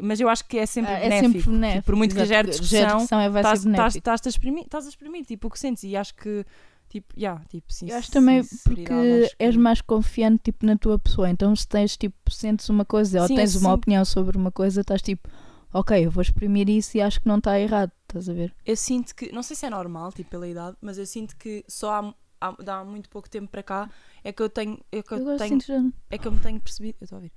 [0.02, 1.32] mas eu acho que é sempre Ah, é benéfico.
[1.32, 1.78] sempre benéfico.
[1.80, 5.24] Tipo, por muito que exato, gere discussão, é, Estás- estás a exprimir, estás a exprimir
[5.26, 6.44] tipo, o que sentes e acho que
[6.88, 10.76] tipo, yeah, tipo, sim, Eu acho também porque acho que- és mais confiante tipo, na
[10.76, 11.28] tua pessoa.
[11.28, 14.80] Então se tens tipo, sentes uma coisa ou Sim, tens uma opinião sobre uma coisa,
[14.80, 15.28] estás tipo,
[15.72, 18.54] ok, eu vou exprimir isso e acho que não está errado, estás a ver?
[18.64, 21.62] Eu sinto que, não sei se é normal, tipo, pela idade, mas eu sinto que
[21.68, 23.90] só há, há, dá muito pouco tempo para cá
[24.24, 25.58] é que eu tenho, é que eu Eu tenho,
[26.08, 27.32] é que eu me tenho percebido, eu estou a ouvir,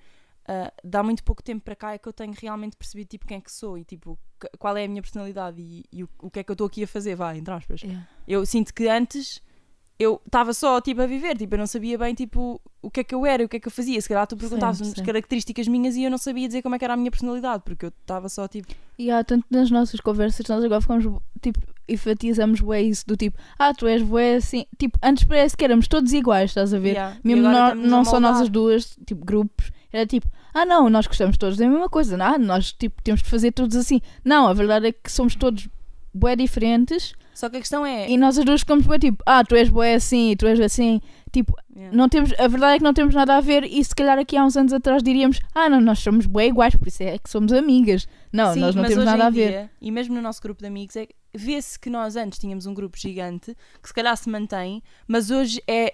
[0.48, 3.38] Ah, dá muito pouco tempo para cá é que eu tenho realmente percebido, tipo, quem
[3.38, 4.18] é que sou e, tipo,
[4.58, 6.84] qual é a minha personalidade e, e o, o que é que eu estou aqui
[6.84, 7.82] a fazer, vá, entre aspas.
[7.82, 8.08] Yeah.
[8.28, 9.42] Eu sinto que antes
[10.02, 13.04] eu estava só tipo a viver, tipo, eu não sabia bem tipo o que é
[13.04, 14.02] que eu era, o que é que eu fazia.
[14.02, 15.04] Se calhar tu perguntavas-me sim.
[15.04, 17.86] características minhas e eu não sabia dizer como é que era a minha personalidade, porque
[17.86, 21.06] eu estava só tipo, E há tanto nas nossas conversas, nós agora ficamos,
[21.40, 24.66] tipo, enfatizamos bué isso do tipo, ah, tu és bué assim.
[24.80, 26.94] Tipo, antes parece que éramos todos iguais, estás a ver?
[26.94, 27.18] yeah.
[27.24, 31.38] Mesmo a não só nós as duas, tipo, grupos, era tipo, ah não, nós gostamos
[31.38, 34.02] todos da mesma coisa, não, nós tipo, temos de fazer todos assim.
[34.24, 35.68] Não, a verdade é que somos todos
[36.14, 39.44] bué diferentes Só que a questão é, e nós as duas ficamos bué tipo, ah,
[39.44, 41.02] tu és bué assim, tu és assim.
[41.32, 41.98] Tipo, Yeah.
[41.98, 44.36] não temos, a verdade é que não temos nada a ver e se calhar aqui
[44.36, 47.30] há uns anos atrás diríamos, ah não, nós somos bué iguais, por isso é que
[47.30, 48.08] somos amigas.
[48.32, 49.50] Não, Sim, nós não temos nada a ver.
[49.50, 52.74] dia, e mesmo no nosso grupo de amigos, é, vê-se que nós antes tínhamos um
[52.74, 55.94] grupo gigante, que se calhar se mantém, mas hoje é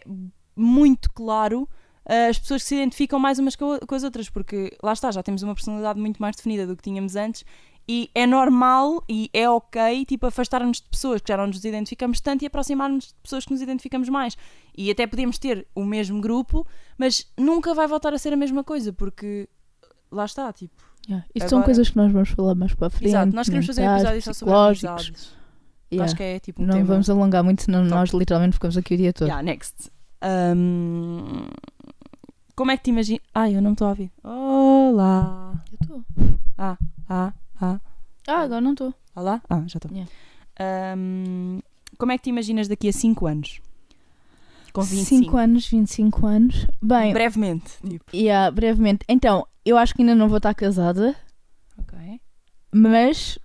[0.55, 1.76] muito claro ah,
[2.07, 5.21] as pessoas que se identificam mais umas com, com as outras, porque lá está, já
[5.21, 7.43] temos uma personalidade muito mais definida do que tínhamos antes.
[7.89, 12.19] E é normal e é ok, tipo, afastar-nos de pessoas que já não nos identificamos
[12.19, 14.35] tanto e aproximar-nos de pessoas que nos identificamos mais.
[14.77, 16.67] E até podemos ter o mesmo grupo,
[16.97, 19.47] mas nunca vai voltar a ser a mesma coisa, porque
[20.11, 21.25] lá está, tipo, Yeah.
[21.33, 23.07] Isto são Agora- coisas que nós vamos falar mais para a frente.
[23.11, 25.33] Exato, nós queremos fazer um episódio só sobre amizades.
[25.89, 26.03] Yeah.
[26.03, 26.85] Acho que é tipo um não tema.
[26.85, 27.91] vamos alongar muito, senão Top.
[27.91, 29.27] nós literalmente ficamos aqui o dia todo.
[29.29, 29.89] Yeah, next.
[30.21, 31.47] Um,
[32.57, 33.21] Como é que te imaginas.
[33.35, 34.11] Ai, eu não me estou a ouvir.
[34.23, 35.63] Olá.
[35.71, 36.03] Eu estou.
[36.57, 36.75] Ah,
[37.07, 37.79] ah, ah.
[38.27, 38.91] Ah, agora não estou.
[39.15, 39.39] Olá?
[39.47, 39.91] Ah, já estou.
[39.91, 40.11] Yeah.
[40.97, 41.59] Um,
[41.99, 43.61] como é que te imaginas daqui a 5 anos?
[44.73, 45.25] Com 25.
[45.25, 46.67] 5 anos, 25 anos.
[46.81, 47.73] Bem, Brevemente.
[47.87, 48.05] Tipo.
[48.15, 49.05] yeah, brevemente.
[49.07, 51.15] Então, eu acho que ainda não vou estar casada,
[51.77, 52.19] Ok.
[52.73, 53.37] mas.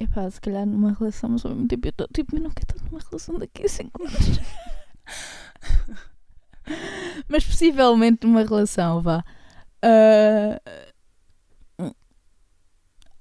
[0.00, 2.66] Epá, se calhar numa relação, mas ao mesmo tempo eu estou tipo, eu não quero
[2.76, 4.40] estar numa relação daqui a 5 anos.
[7.28, 9.24] mas possivelmente numa relação, vá.
[9.82, 10.60] Ah,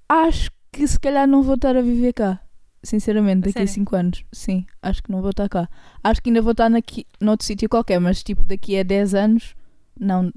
[0.10, 2.40] acho que se calhar não vou estar a viver cá.
[2.84, 3.74] Sinceramente, daqui a sério?
[3.74, 4.24] 5 anos.
[4.32, 5.68] Sim, acho que não vou estar cá.
[6.04, 9.56] Acho que ainda vou estar naqui, noutro sítio qualquer, mas tipo daqui a 10 anos,
[10.00, 10.32] não.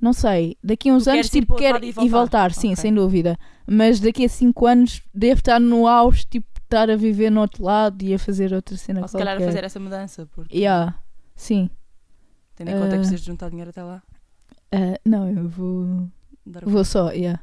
[0.00, 2.52] Não sei, daqui a uns Tu anos tipo quero e e voltar, voltar?
[2.52, 2.76] sim, Ok.
[2.76, 3.38] sem dúvida.
[3.66, 7.62] Mas daqui a 5 anos devo estar no auge, tipo, estar a viver no outro
[7.62, 9.46] lado e a fazer outra cena Ou se calhar a qualquer.
[9.46, 10.26] fazer essa mudança.
[10.34, 10.98] Porque, Yeah,
[11.36, 11.70] sim.
[12.56, 12.98] Tendo em conta que Ah.
[12.98, 14.02] precisas de juntar dinheiro até lá.
[14.72, 16.08] Ah, não, eu vou.
[16.46, 17.40] Dar Vou só, yeah.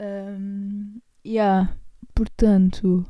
[0.00, 1.72] Um, yeah,
[2.14, 3.06] portanto.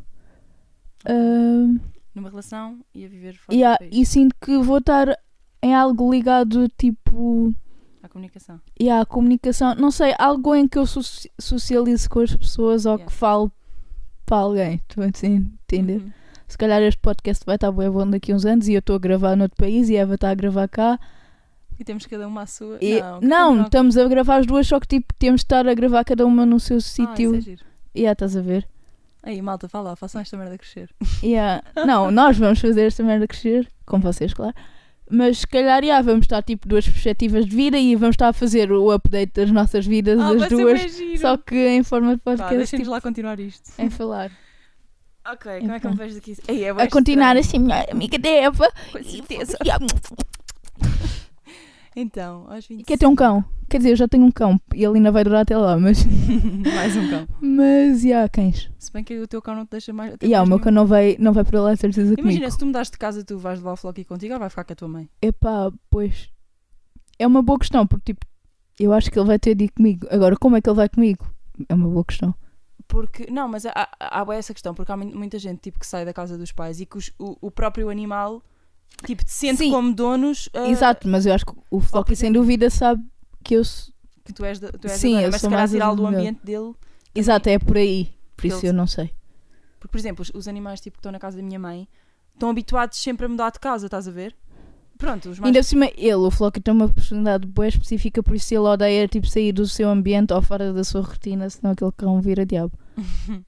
[1.08, 1.78] um,
[2.14, 3.92] Numa relação e a viver fora yeah, do país.
[3.96, 5.18] e sinto que vou estar
[5.62, 7.54] em algo ligado tipo.
[8.02, 8.60] À comunicação.
[8.80, 12.92] Yeah, a comunicação, não sei, algo em que eu soci- socialize com as pessoas ou
[12.94, 13.10] Yeah.
[13.10, 13.50] que falo
[14.24, 14.80] para alguém.
[14.88, 16.00] Estou assim, entender?
[16.02, 16.12] Uhum.
[16.48, 18.94] Se calhar este podcast vai estar bem bom daqui a uns anos e eu estou
[18.96, 20.98] a gravar noutro país e a Eva está a gravar cá.
[21.78, 22.78] E temos cada uma a sua.
[22.80, 25.74] E- não, não, estamos a gravar as duas, só que tipo temos de estar a
[25.74, 27.34] gravar cada uma no seu Ah, sítio.
[27.34, 27.64] isso é giro.
[27.94, 28.66] E yeah, estás a ver?
[29.22, 30.88] Aí, malta, fala lá, façam esta merda crescer.
[31.22, 31.62] Yeah.
[31.86, 34.54] Não, nós vamos fazer esta merda crescer, com vocês, claro.
[35.10, 38.32] Mas se calhar yeah, vamos estar tipo duas perspectivas de vida e vamos estar a
[38.32, 40.80] fazer o update das nossas vidas, Ah, as duas,
[41.20, 43.70] só que em forma de Vá, podcast, deixem-nos tipo, lá continuar isto.
[43.78, 44.30] em falar.
[45.28, 46.06] Ok, como é que eu me Então.
[46.06, 46.36] vejo daqui?
[46.46, 47.40] Ei, é A continuar estranho.
[47.40, 48.68] assim, minha amiga da Eva.
[48.92, 49.58] Com E certeza.
[51.98, 52.86] Então, aos 25.
[52.86, 53.42] Quer ter um cão?
[53.70, 56.04] Quer dizer, eu já tenho um cão e ele ainda vai durar até lá, mas.
[56.76, 57.26] Mais um cão.
[57.40, 58.70] Mas, e há cães.
[58.78, 60.14] Se bem que o teu cão não te deixa mais.
[60.22, 60.62] E há, o meu nenhum.
[60.64, 62.20] cão não vai, não vai para lá, certeza comigo.
[62.28, 64.64] Imagina, se tu mudaste de casa, tu vais levar o Flocky contigo ou vai ficar
[64.64, 65.08] com a tua mãe?
[65.22, 66.28] Epá, pois.
[67.18, 68.26] É uma boa questão, porque tipo,
[68.78, 70.06] eu acho que ele vai ter de ir comigo.
[70.10, 71.26] Agora, como é que ele vai comigo?
[71.68, 72.34] É uma boa questão.
[72.86, 75.86] Porque, não, mas há, há, há essa questão, porque há mu- muita gente tipo, que
[75.86, 78.42] sai da casa dos pais e que os- o, o próprio animal
[79.04, 79.70] tipo, te sente Sim.
[79.70, 83.02] como donos ah, Exato, mas eu acho que o Floppy, sem dúvida, sabe
[83.44, 83.64] que eu.
[83.64, 83.92] sou-
[84.24, 85.96] que tu és, da- tu és Sim, dona, eu mas se sou calhar mais tirá-lo
[85.96, 86.74] do ambiente dele.
[87.14, 88.10] Exato, é por aí.
[88.36, 89.10] Por isso Ele- eu não sei.
[89.78, 91.86] Porque, por exemplo, os, os animais tipo, que estão na casa da minha mãe
[92.34, 94.34] estão habituados sempre a mudar de casa, estás a ver?
[94.98, 98.34] Pronto, os mais Ainda por cima, ele, o Floppy, tem uma personalidade boa específica, por
[98.34, 101.92] isso ele odeia tipo, sair do seu ambiente ou fora da sua rotina, senão aquele
[101.92, 102.72] cão vira diabo.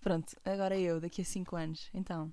[0.00, 1.88] Pronto, agora eu, daqui a 5 anos.
[1.94, 2.32] Então,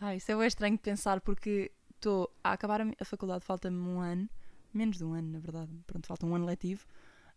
[0.00, 4.00] ai, isso é bem estranho de pensar porque estou a acabar a, faculdade, falta-me um
[4.00, 4.28] ano,
[4.72, 5.70] menos de um ano, na verdade.
[5.86, 6.86] Pronto, falta um ano letivo.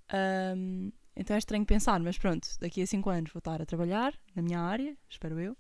[0.10, 4.14] Ahm, então é estranho pensar, mas pronto, daqui a 5 anos vou estar a trabalhar
[4.36, 5.58] na minha área, espero eu.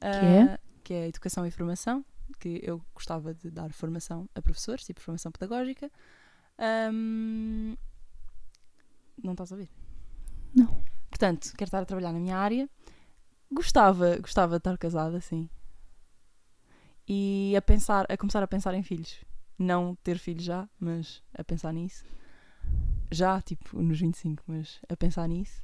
[0.00, 0.42] é?
[0.42, 2.04] Ah, que é Educação e Formação,
[2.38, 5.90] que eu gostava de dar formação a professores, tipo formação pedagógica.
[6.58, 7.76] Ahm,
[9.22, 9.70] não estás a ouvir?
[10.54, 10.82] Não.
[11.08, 12.68] Portanto, quero estar a trabalhar na minha área.
[13.50, 15.48] Gostava, gostava de estar casada, sim.
[17.06, 19.24] E a pensar, a começar a pensar em filhos.
[19.58, 22.04] Não ter filhos já, mas a pensar nisso.
[23.10, 25.62] Já, tipo, nos 25, mas a pensar nisso.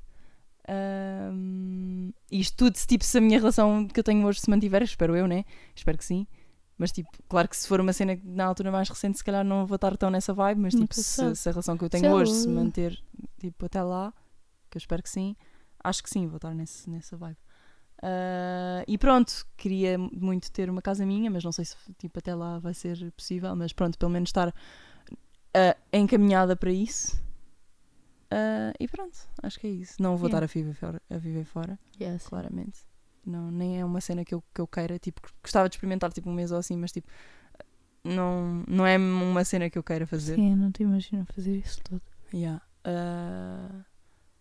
[0.69, 4.83] Ahm, isto tudo, se, tipo, se a minha relação que eu tenho hoje se mantiver,
[4.83, 5.45] espero eu, né?
[5.75, 6.27] Espero que sim.
[6.77, 9.45] Mas, tipo, claro que se for uma cena que na altura mais recente, se calhar
[9.45, 12.05] não vou estar tão nessa vibe, mas, tipo, se se, a relação que eu tenho
[12.13, 13.03] hoje ela- se manter,
[13.41, 14.13] tipo, até lá,
[14.71, 15.35] que eu espero que sim,
[15.83, 17.37] acho que sim, vou estar nesse, nessa vibe.
[18.03, 22.35] Ah, e pronto, queria muito ter uma casa minha, mas não sei se, tipo, até
[22.35, 24.55] lá vai ser possível, mas pronto, pelo menos estar
[25.55, 27.21] ah, encaminhada para isso.
[28.31, 29.95] Ah, e pronto, acho que é isso.
[30.01, 30.45] Não vou Yeah.
[30.47, 32.27] estar a viver fora, a viver fora Yes.
[32.29, 32.81] claramente.
[33.25, 36.31] Não, nem é uma cena que eu, que eu queira, tipo, gostava de experimentar tipo
[36.31, 37.09] um mês ou assim, mas tipo,
[38.05, 40.37] não, não é uma cena que eu queira fazer.
[40.37, 42.03] Sim, eu não te imagino fazer isso tudo.
[42.33, 42.63] Yeah.
[42.85, 43.85] Ah,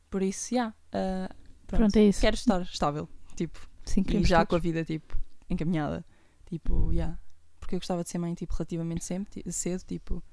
[0.09, 0.73] por isso, yeah.
[0.93, 1.29] ah,
[1.65, 1.79] pronto.
[1.81, 2.21] Pronto, é isso.
[2.21, 4.49] Quero estar estável, tipo, Sim, e já todos.
[4.49, 5.17] com a vida, tipo,
[5.49, 6.05] encaminhada.
[6.45, 7.17] Tipo, yeah.
[7.59, 10.23] Porque eu gostava de ser mãe, tipo, relativamente sempre, cedo, tipo,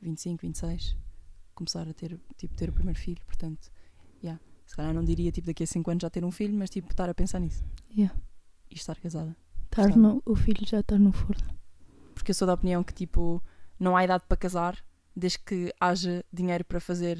[0.00, 0.96] 25, 26.
[1.54, 3.70] Começar a ter, tipo, ter o primeiro filho, portanto,
[4.22, 4.40] yeah.
[4.64, 6.90] Se calhar não diria, tipo, daqui a 5 anos já ter um filho, mas, tipo,
[6.90, 7.64] estar a pensar nisso.
[7.96, 8.14] Yeah.
[8.70, 9.36] E estar casada.
[9.64, 11.56] Estar no, o filho já está no forno.
[12.14, 13.42] Porque eu sou da opinião que, tipo,
[13.78, 14.82] não há idade para casar
[15.16, 17.18] desde que haja dinheiro para fazer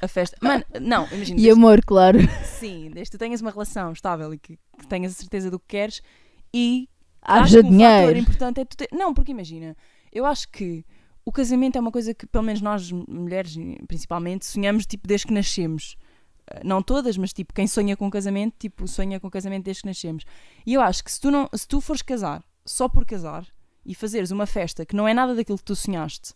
[0.00, 0.36] a festa.
[0.40, 1.40] Mano, não, imagina.
[1.40, 2.18] E amor, claro.
[2.44, 5.58] Sim, desde que tu tenhas uma relação estável e que, que tenhas a certeza do
[5.58, 6.00] que queres
[6.52, 6.88] e
[7.20, 8.18] Haja que um fator dinheiro.
[8.18, 8.88] importante é tu ter...
[8.92, 9.76] Não, porque imagina,
[10.12, 10.84] eu acho que
[11.24, 13.56] o casamento é uma coisa que, pelo menos nós, mulheres
[13.88, 15.96] principalmente, sonhamos tipo desde que nascemos.
[16.46, 19.88] Eh, Não todas, mas tipo, quem sonha com casamento, tipo, sonha com casamento desde que
[19.88, 20.24] nascemos.
[20.66, 23.46] E eu acho que se tu, não, se tu fores casar só por casar
[23.84, 26.34] e fazeres uma festa que não é nada daquilo que tu sonhaste,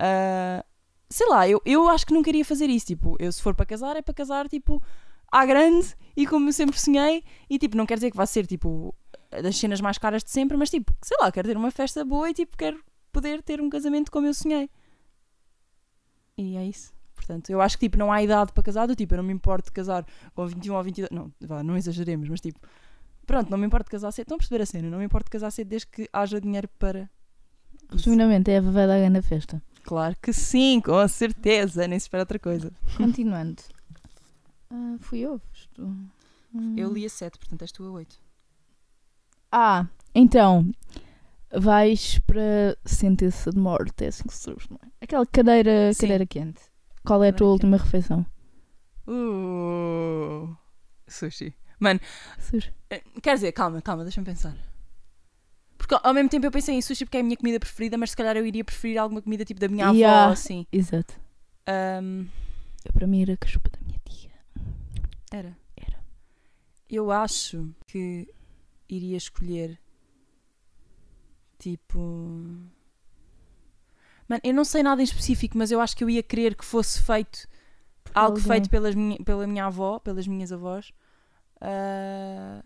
[0.00, 0.64] ah,
[1.10, 2.86] sei lá, eu, eu acho que não queria fazer isso.
[2.86, 4.82] Tipo, eu se for para casar, é para casar tipo
[5.30, 7.22] à grande e como eu sempre sonhei.
[7.48, 8.94] E tipo, não quer dizer que vá ser tipo
[9.42, 12.30] das cenas mais caras de sempre, mas tipo, sei lá, quero ter uma festa boa
[12.30, 12.82] e tipo, quero
[13.12, 14.70] poder ter um casamento como eu sonhei.
[16.36, 16.92] E é isso.
[17.14, 19.32] Portanto, eu acho que tipo, não há idade para casar, do tipo, eu não me
[19.32, 21.10] importo de casar com 21 ou 22.
[21.10, 22.58] Não, vá, não exageremos, mas tipo,
[23.26, 24.24] pronto, não me importo de casar cedo.
[24.24, 24.90] Estão a perceber a cena?
[24.90, 27.10] Não me importo de casar cedo desde que haja dinheiro para.
[27.90, 29.62] Resumidamente, a Eva vai dar grande festa.
[29.84, 32.72] Claro que sim, com certeza, nem se espera outra coisa.
[32.96, 33.62] Continuando.
[34.70, 35.40] Ah, fui eu?
[35.52, 35.86] Estou...
[36.54, 36.74] Hum.
[36.76, 38.18] Eu li a 7, portanto és tu a 8.
[39.52, 40.70] Ah, então.
[41.52, 44.34] Vais para sentença de morte, é assim que
[44.70, 45.04] não é?
[45.04, 46.02] Aquela cadeira, Sim.
[46.02, 46.60] cadeira quente.
[47.04, 48.24] Qual é a tua Cadeira última refeição?
[49.08, 50.54] Uh,
[51.08, 51.52] sushi.
[51.80, 51.98] Mano,
[52.38, 52.62] Sur.
[52.90, 54.54] eh, quer dizer, calma, calma, deixa-me pensar.
[55.80, 58.10] Porque ao mesmo tempo eu pensei em sushi porque é a minha comida preferida, mas
[58.10, 60.32] se calhar eu iria preferir alguma comida tipo da minha avó, Yeah.
[60.32, 60.66] assim.
[60.70, 61.18] Exato.
[62.84, 64.30] Eu, para mim era cachupa da minha tia.
[65.32, 65.56] era.
[65.76, 66.04] Era.
[66.88, 68.28] Eu acho que
[68.88, 69.78] iria escolher
[71.58, 71.98] tipo.
[74.28, 76.64] Mano, eu não sei nada em específico, mas eu acho que eu ia querer que
[76.64, 77.48] fosse feito
[78.14, 78.42] algo alguém.
[78.44, 80.92] feito pelas minha, pela minha avó, pelas minhas avós.
[81.60, 82.62] ah,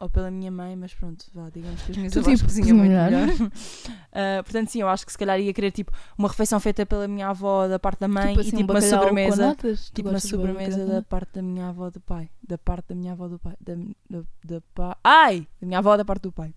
[0.00, 2.76] ou pela minha mãe, mas pronto, vá, digamos que as minhas Tu, avós tipo, cozinham
[2.76, 3.28] muito melhor.
[4.12, 7.06] Ah, portanto, sim, eu acho que se calhar ia querer tipo uma refeição feita pela
[7.06, 9.56] minha avó da parte da mãe tipo e assim, tipo um uma sobremesa.
[9.94, 11.08] Tipo uma sobremesa com da natas?
[11.08, 12.30] parte da minha avó do pai.
[12.46, 13.54] Da parte da minha avó do pai.
[13.60, 13.74] Da,
[14.10, 15.46] da, da pa- Ai!
[15.60, 16.52] Da minha avó da parte do pai.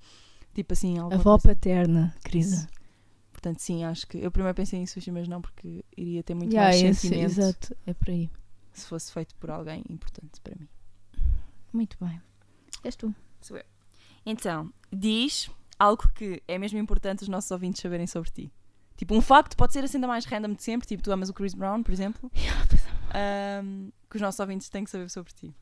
[0.55, 1.47] Tipo assim, alguma Avó coisa.
[1.55, 2.67] paterna, querida.
[3.31, 4.17] Portanto, sim, acho que.
[4.17, 7.39] Eu primeiro pensei em sushi, mas não, porque iria ter muito Yeah, mais esse- sentimento
[7.39, 8.29] exato, é por aí.
[8.73, 10.67] se fosse feito por alguém importante para mim.
[11.73, 12.19] Muito bem.
[12.83, 13.13] És tu.
[13.41, 13.63] Sou eu.
[14.25, 15.49] Então, diz
[15.79, 18.51] algo que é mesmo importante os nossos ouvintes saberem sobre ti.
[18.95, 21.33] Tipo, um facto pode ser assim da mais random de sempre, tipo, tu amas o
[21.33, 22.31] Chris Brown, por exemplo,
[23.13, 25.55] ahm, que os nossos ouvintes têm que saber sobre ti.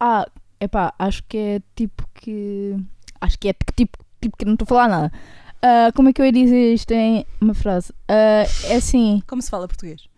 [0.00, 0.26] Ah,
[0.58, 2.76] epá, acho que é tipo que.
[3.20, 5.12] Acho que é tipo, tipo que não estou a falar nada.
[5.60, 7.92] Ah, como é que eu ia dizer isto em uma frase?
[8.08, 9.22] Ah, é assim.
[9.28, 10.08] Como se fala português?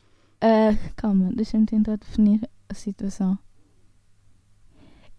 [0.40, 3.38] ah, calma, deixa-me tentar definir a situação.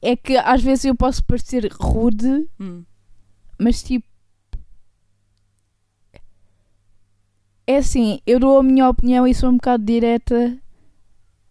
[0.08, 2.84] É que às vezes eu posso parecer rude, Hum.
[3.60, 4.06] mas tipo.
[7.68, 10.58] É assim, eu dou a minha opinião e sou um bocado direta.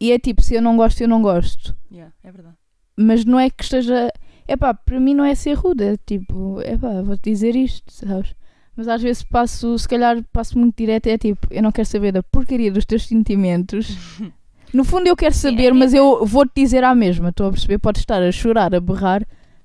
[0.00, 1.76] E é tipo, se eu não gosto, eu não gosto.
[1.90, 2.57] Yeah, é verdade.
[2.96, 4.12] Mas não é que esteja.
[4.46, 8.34] Epá, para mim não é ser rude, é tipo, epá, vou-te dizer isto, sabes?
[8.76, 12.12] Mas às vezes passo, se calhar passo muito direto, é tipo, eu não quero saber
[12.12, 13.88] da porcaria dos teus sentimentos.
[14.75, 17.79] No fundo eu quero saber, é- mas eu vou-te dizer à mesma, estou a perceber?
[17.79, 19.25] Podes estar a chorar, a berrar,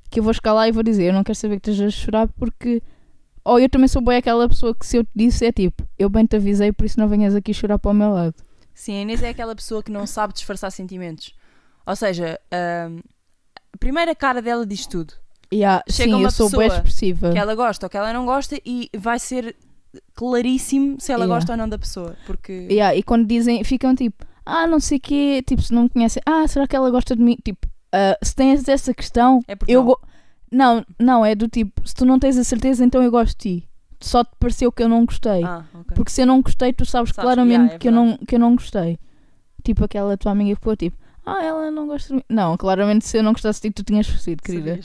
[0.09, 2.27] que eu vou escalar e vou dizer, eu não quero saber que estejas a chorar
[2.37, 2.81] porque.
[3.43, 6.09] Ou eu também sou bem aquela pessoa que se eu te disse é tipo, eu
[6.09, 8.35] bem te avisei, por isso não venhas aqui chorar para o meu lado.
[8.75, 11.33] Sim, a Inês é aquela pessoa que não sabe disfarçar sentimentos.
[11.85, 12.89] Ou seja, a
[13.79, 15.13] primeira cara dela diz tudo.
[15.51, 17.31] Yeah, Chega sim, uma eu sou bem pessoa expressiva.
[17.31, 19.55] Que ela gosta ou que ela não gosta e vai ser
[20.13, 21.35] claríssimo se ela Yeah.
[21.39, 22.15] gosta ou não da pessoa.
[22.27, 22.67] Porque.
[22.69, 25.89] Yeah, e quando dizem, ficam tipo, ah, não sei o quê, tipo, se não me
[25.89, 27.37] conhecem, ah, será que ela gosta de mim?
[27.43, 29.97] Tipo, ah, se tens essa questão, É eu não.
[30.51, 33.59] não, não, é do tipo, se tu não tens a certeza, então eu gosto de
[33.61, 33.69] ti.
[34.01, 35.43] Só te pareceu que eu não gostei.
[35.43, 35.95] Ah, ok.
[35.95, 38.35] Porque se eu não gostei, tu sabes, Sabes, claramente yeah, é que, eu não, que
[38.35, 38.97] eu não gostei.
[39.63, 42.23] Tipo aquela tua amiga que ficou tipo, ah, ela não gosta de mim.
[42.29, 44.79] Não, claramente se eu não gostasse de ti, tu tinhas percebido, querida.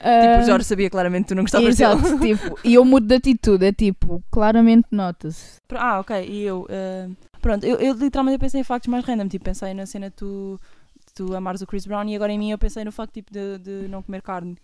[0.00, 2.36] Ah, Tipo, o Jorge sabia claramente que tu não gostavas Exato, dele.
[2.36, 5.56] tipo, e eu mudo de atitude, é tipo, claramente nota-se.
[5.74, 6.24] Ah, ok.
[6.24, 6.66] E eu.
[6.70, 7.08] ah,
[7.40, 9.28] pronto, eu, eu literalmente pensei em factos mais random.
[9.28, 10.60] Tipo, pensei na cena de tu,
[11.06, 13.32] de tu amares o Chris Brown e agora em mim eu pensei no facto tipo,
[13.32, 14.56] de, de não comer carne.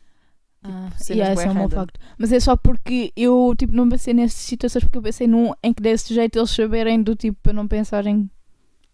[0.66, 2.00] Ah, cenas yeah, bué esse é um bom facto.
[2.16, 5.74] Mas é só porque eu tipo, não pensei nessas situações porque eu pensei num em
[5.74, 8.30] que desse jeito eles saberem do tipo para não pensarem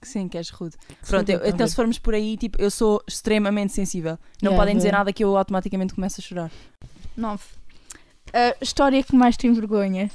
[0.00, 0.76] Que Sim, que és rude.
[1.06, 4.18] Pronto, eu- tipo, então se formos por aí, tipo, eu sou extremamente sensível.
[4.42, 4.98] Não Yeah, podem dizer yeah.
[4.98, 6.50] nada que eu automaticamente começo a chorar.
[7.16, 7.44] Nove.
[8.32, 10.10] A história que mais te envergonha.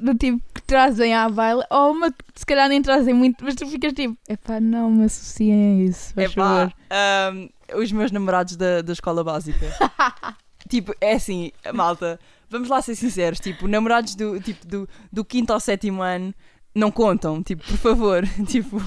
[0.00, 3.54] Do tipo que trazem à baila, ou uma que se calhar nem trazem muito, mas
[3.54, 6.74] tu ficas tipo, epá, não me associem a isso, faz Epá, favor.
[6.90, 7.48] ahm,
[7.80, 9.66] os meus namorados da, da escola básica.
[10.68, 12.18] tipo, é assim, malta,
[12.48, 16.32] vamos lá ser sinceros, tipo, namorados do, tipo, do, do quinto ao sétimo ano
[16.74, 18.78] não contam, tipo, por favor, tipo,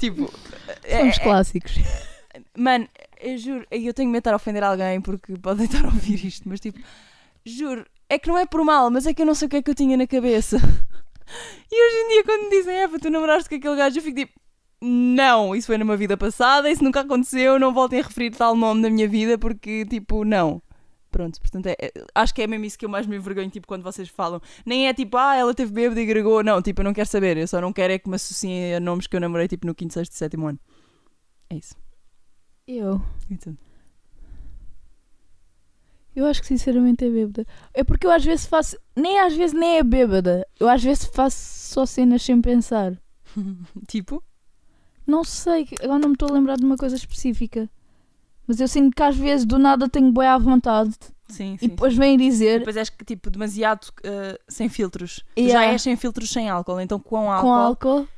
[0.00, 0.32] tipo,
[0.82, 1.74] é- Somos é- clássicos.
[2.58, 2.88] mano,
[3.20, 6.24] eu juro, eu tenho medo de estar a ofender alguém porque podem estar a ouvir
[6.26, 6.80] isto, mas tipo,
[7.44, 9.56] juro, é que não é por mal, mas é que eu não sei o que
[9.56, 10.56] é que eu tinha na cabeça.
[11.70, 14.18] E hoje em dia, quando me dizem, é, tu namoraste com aquele gajo, eu fico
[14.18, 14.32] tipo,
[14.82, 18.80] não, isso foi numa vida passada, isso nunca aconteceu, não voltem a referir tal nome
[18.80, 20.60] na minha vida porque, tipo, não.
[21.10, 23.66] Pronto, portanto, é- é- acho que é mesmo isso que eu mais me envergonho, tipo,
[23.66, 24.40] quando vocês falam.
[24.66, 26.42] Nem é tipo, ah, ela teve bêbado e agregou.
[26.42, 27.36] Não, tipo, eu não quero saber.
[27.36, 29.74] Eu só não quero é que me associem a nomes que eu namorei, tipo, no
[29.74, 30.58] quinto, sexto e sétimo ano.
[31.48, 31.74] É isso.
[32.66, 33.00] Eu.
[33.28, 33.56] E tu?
[36.14, 37.46] Eu acho que sinceramente é bêbada.
[37.72, 38.76] É porque eu às vezes faço.
[38.96, 40.46] Nem às vezes nem é bêbada.
[40.58, 41.36] Eu às vezes faço
[41.72, 42.92] só cenas sem pensar.
[43.88, 44.22] Tipo?
[45.06, 47.68] Não sei, agora não me estou a lembrar de uma coisa específica.
[48.46, 50.92] Mas eu sinto que às vezes do nada tenho boé à vontade
[51.28, 51.66] Sim, sim.
[51.66, 55.22] e depois vêm dizer Depois és que, tipo, demasiado uh, sem filtros.
[55.36, 55.66] Tu Yeah.
[55.66, 58.08] já és sem filtros sem álcool, então com álcool, com álcool.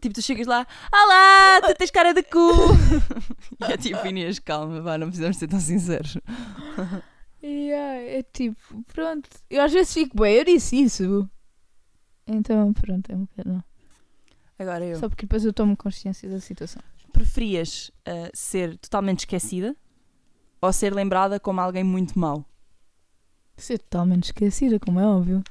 [0.00, 2.38] tipo, tu chegas lá, Olá, tu tens cara de cu.
[3.68, 6.16] e é tipo, Inês, calma, vá, não precisamos ser tão sinceros.
[7.48, 9.30] Yeah, é tipo, pronto.
[9.48, 11.30] Eu às vezes fico bem, eu disse isso.
[12.26, 13.64] Então, pronto, é um bocado.
[14.58, 14.98] Agora eu.
[14.98, 16.82] Só porque depois eu tomo consciência da situação.
[17.12, 19.76] Preferias uh, ser totalmente esquecida
[20.60, 22.44] ou ser lembrada como alguém muito mau?
[23.56, 25.42] Ser totalmente esquecida, como é óbvio.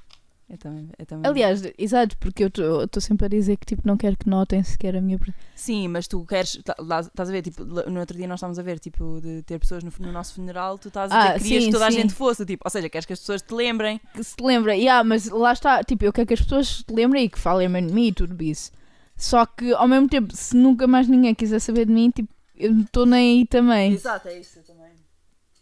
[0.47, 1.27] Eu também, eu também.
[1.31, 2.47] Aliás, exato, porque eu
[2.83, 5.19] estou sempre a dizer que tipo, não quero que notem sequer a minha.
[5.55, 6.59] Sim, mas tu queres.
[6.63, 9.41] tá- lá- Estás a ver, tipo, no outro dia nós estávamos a ver, tipo, de
[9.41, 11.73] ter pessoas no, no nosso funeral, tu estás a dizer Ah, que querias sim, que
[11.73, 11.97] toda a sim.
[12.01, 13.99] gente fosse, tipo, ou seja, queres que as pessoas te lembrem.
[14.13, 17.25] Que se lembra, yeah, mas lá está, tipo, eu quero que as pessoas se lembrem
[17.25, 18.71] e que falem de mim e tudo isso.
[19.17, 22.71] Só que ao mesmo tempo, se nunca mais ninguém quiser saber de mim, tipo, eu
[22.71, 23.93] não estou nem aí também.
[23.93, 24.91] Exato, é isso também.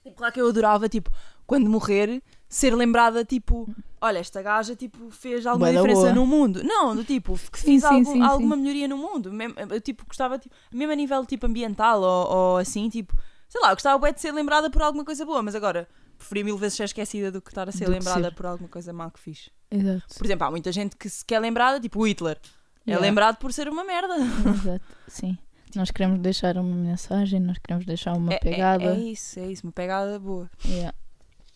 [0.03, 1.09] Tipo, claro que eu adorava, tipo,
[1.47, 2.21] quando morrer,
[2.55, 3.67] ser lembrada, tipo,
[3.99, 6.13] olha, esta gaja, tipo, fez alguma Bué da diferença boa.
[6.13, 6.63] no mundo.
[6.63, 9.31] Não, do tipo, que Sim, fiz sim, algum- sim, alguma melhoria no mundo.
[9.33, 13.15] Mem- Eu, tipo, gostava, tipo, mesmo a nível, tipo, ambiental ou, ou assim, tipo,
[13.49, 15.87] sei lá, eu gostava bué de ser lembrada por alguma coisa boa, mas agora,
[16.17, 18.35] preferia mil vezes ser esquecida do que estar a ser Do lembrada ser.
[18.35, 19.49] por alguma coisa má que fiz.
[19.71, 20.03] Exato.
[20.17, 22.37] Por exemplo, há muita gente que se quer lembrada, tipo o Hitler.
[22.85, 23.07] É Yeah.
[23.07, 24.13] lembrado por ser uma merda.
[24.17, 25.37] Exato, sim.
[25.75, 28.83] Nós queremos deixar uma mensagem, nós queremos deixar uma É, é- pegada.
[28.83, 30.47] é isso, é isso, uma pegada boa.
[30.65, 30.93] Yeah.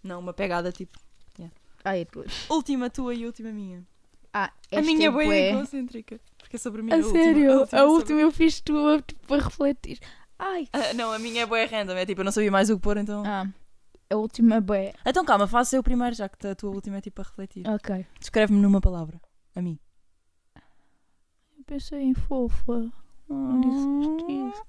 [0.03, 0.97] Não, uma pegada tipo,
[1.83, 2.49] Ai, duas.
[2.49, 3.85] última tua e última minha.
[4.33, 5.49] Ah, A minha é é bem bué.
[5.51, 6.19] egocêntrica.
[6.37, 6.91] Porque é sobre mim.
[6.91, 7.63] A última- sério?
[7.63, 8.21] A sobre última mim.
[8.23, 9.99] eu fiz tu a, tipo, a refletir.
[10.37, 10.67] Ai.
[10.73, 11.93] Ah, não, a minha é boa random.
[11.93, 13.23] É tipo, eu não sabia mais o que pôr, então.
[13.25, 13.47] Ah,
[14.09, 14.93] a última bué.
[15.05, 17.67] Então calma, faça eu primeiro, já que a tua última é tipo a refletir.
[17.67, 18.05] Ok.
[18.19, 19.19] Descreve-me numa palavra.
[19.55, 19.79] A mim.
[21.57, 22.91] Eu pensei em fofa.
[23.29, 24.63] Não disseste isso.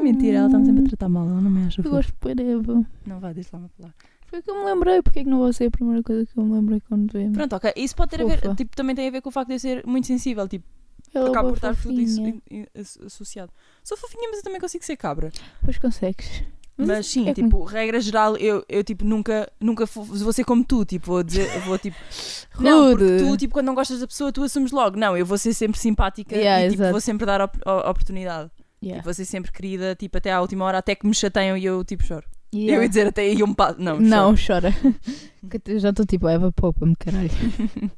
[0.00, 1.26] Mentira, ela está-me sempre a tratar mal.
[1.28, 2.86] Ela não me acha Eu gosto de.
[3.06, 3.96] Não vai, diz lá uma palavra.
[4.32, 5.02] Foi o que eu me lembrei.
[5.02, 7.36] Porque é que não vou ser a primeira coisa que eu me lembrei quando vemos?
[7.36, 7.70] Pronto, ok.
[7.76, 8.54] Isso pode ter a ver, Fofa.
[8.54, 10.48] tipo, também tem a ver com o facto de eu ser muito sensível.
[10.48, 10.64] Tipo,
[11.12, 12.66] Ela acabo é por estar tudo isso in- in-
[13.04, 13.52] associado.
[13.84, 15.30] Sou fofinha, mas eu também consigo ser cabra.
[15.62, 16.44] Pois consegues.
[16.74, 20.86] Mas, sim, é tipo, regra geral, eu, eu tipo, nunca, nunca vou, ser como tu,
[20.86, 21.96] tipo, vou dizer, vou tipo,
[22.58, 25.36] não, porque tu, tipo, quando não gostas da pessoa, tu assumes logo, não, eu vou
[25.36, 28.50] ser sempre simpática Yeah, e, tipo, vou sempre dar op- oportunidade.
[28.82, 29.00] Yeah.
[29.00, 31.64] E vou ser sempre querida, tipo, até à última hora, até que me chateiam e
[31.64, 32.26] eu, tipo, choro.
[32.52, 32.82] Eu Yeah.
[32.82, 34.72] ia dizer até aí eu me passo, não, Não, chora.
[35.66, 37.30] Eu já estou tipo, Eva, poupa-me, caralho.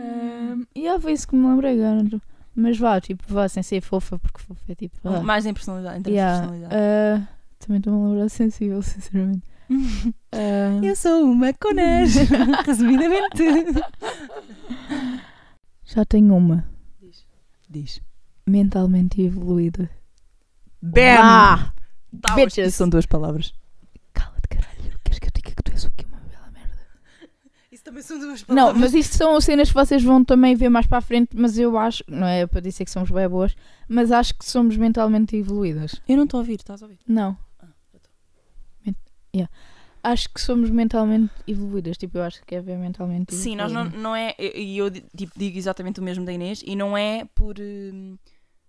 [0.00, 2.04] Um, e yeah, foi isso que me lembrei agora.
[2.54, 4.96] Mas vá, tipo, vá sem ser fofa, porque fofa é tipo.
[5.02, 5.20] vá.
[5.20, 6.74] Mais em personalidade, em Yeah, de personalidade.
[6.74, 9.42] ah, também estou-me a lembrar sensível, sinceramente.
[10.32, 12.14] Ah, Eu sou uma conés,
[12.66, 13.42] resumidamente.
[15.84, 16.64] já tenho uma
[17.68, 18.00] Diz.
[18.46, 19.90] mentalmente evoluída.
[20.82, 21.72] Bam!
[22.20, 22.68] Tá, bitches.
[22.68, 23.52] Isso são duas palavras.
[24.12, 24.98] Cala-te, caralho.
[25.04, 26.06] Queres que eu diga que tu és o quê?
[26.08, 26.86] Uma bela merda.
[27.70, 30.86] Isso também são duas Não, mas isto são cenas que vocês vão também ver mais
[30.86, 33.54] para a frente, mas eu acho, não é para dizer que somos bem boas,
[33.88, 36.00] mas acho que somos mentalmente evoluídas.
[36.08, 36.98] Eu não estou a ouvir, estás a ouvir?
[37.06, 37.36] Não.
[37.60, 38.12] Ah, estou.
[39.34, 39.52] Yeah.
[40.02, 41.98] Acho que somos mentalmente evoluídas.
[41.98, 44.34] Tipo, eu acho que é ver mentalmente Sim, nós não, não é.
[44.38, 47.56] E eu, tipo, digo exatamente o mesmo da Inês, e não é por.
[47.60, 48.16] hum,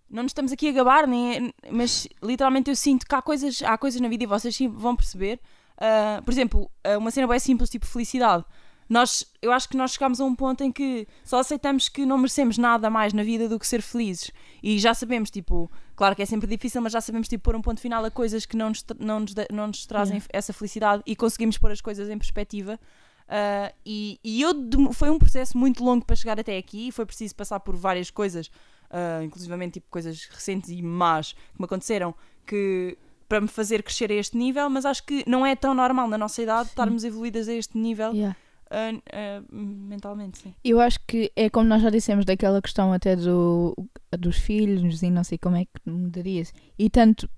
[0.10, 3.62] Não nos estamos aqui a gabar, nem é- mas literalmente eu sinto que há coisas,
[3.64, 5.40] há coisas na vida e vocês vão perceber.
[5.78, 8.44] Ah, por exemplo, ah, uma cena bem simples, tipo felicidade.
[8.90, 12.18] Nós, eu acho que nós chegámos a um ponto em que só aceitamos que não
[12.18, 14.32] merecemos nada mais na vida do que ser felizes.
[14.64, 17.62] E já sabemos, tipo, claro que é sempre difícil, mas já sabemos, tipo, pôr um
[17.62, 20.28] ponto final a coisas que não nos, não nos, não nos trazem Yeah.
[20.34, 22.80] essa felicidade e conseguimos pôr as coisas em perspectiva.
[23.28, 24.54] Uh, e, e eu
[24.92, 28.10] foi um processo muito longo para chegar até aqui e foi preciso passar por várias
[28.10, 28.50] coisas,
[28.92, 32.14] uh, inclusivamente tipo, coisas recentes e más que me aconteceram
[32.46, 36.08] que para me fazer crescer a este nível, mas acho que não é tão normal
[36.08, 38.36] na nossa idade estarmos evoluídas a este nível Yeah.
[38.72, 40.56] uh, uh, mentalmente, sim.
[40.64, 43.76] Eu acho que é como nós já dissemos daquela questão até do,
[44.18, 46.52] dos filhos e não sei como é que mudarias.
[46.78, 47.30] E tanto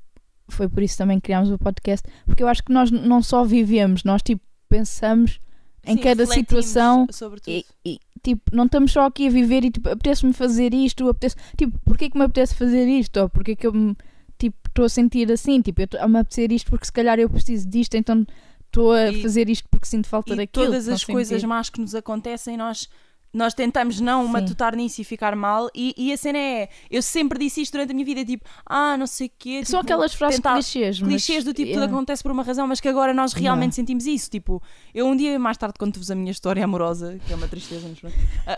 [0.47, 3.43] foi por isso também que criámos o podcast, porque eu acho que nós não só
[3.43, 5.41] vivemos, nós tipo pensamos
[5.83, 7.51] em Sim, cada situação sobre tudo.
[7.51, 11.35] e, e, tipo, não estamos só aqui a viver e tipo, apetece-me fazer isto, apetece,
[11.57, 13.17] tipo, porquê que me apetece fazer isto?
[13.19, 13.95] Ou porquê que eu me
[14.37, 15.61] tipo, estou a sentir assim?
[15.61, 18.25] Tipo, eu estou a me apetecer isto porque se calhar eu preciso disto, então
[18.65, 20.65] estou a E- fazer isto porque sinto falta e daquilo.
[20.65, 21.47] todas as coisas senti.
[21.47, 22.89] más que nos acontecem, nós,
[23.33, 24.31] nós tentamos não Sim.
[24.33, 25.69] matutar nisso e ficar mal.
[25.75, 28.97] E, e a cena é: eu sempre disse isto durante a minha vida, tipo, ah,
[28.97, 29.63] não sei o quê.
[29.65, 31.93] São tipo, aquelas frases tentar- clichês, mas- clichês do tipo tudo yeah.
[31.95, 33.75] acontece por uma razão, mas que agora nós realmente Yeah.
[33.75, 34.29] sentimos isso.
[34.29, 34.61] Tipo,
[34.93, 37.99] eu um dia mais tarde conto-vos a minha história amorosa, que é uma tristeza, mas
[37.99, 38.15] pronto.
[38.47, 38.57] Ah,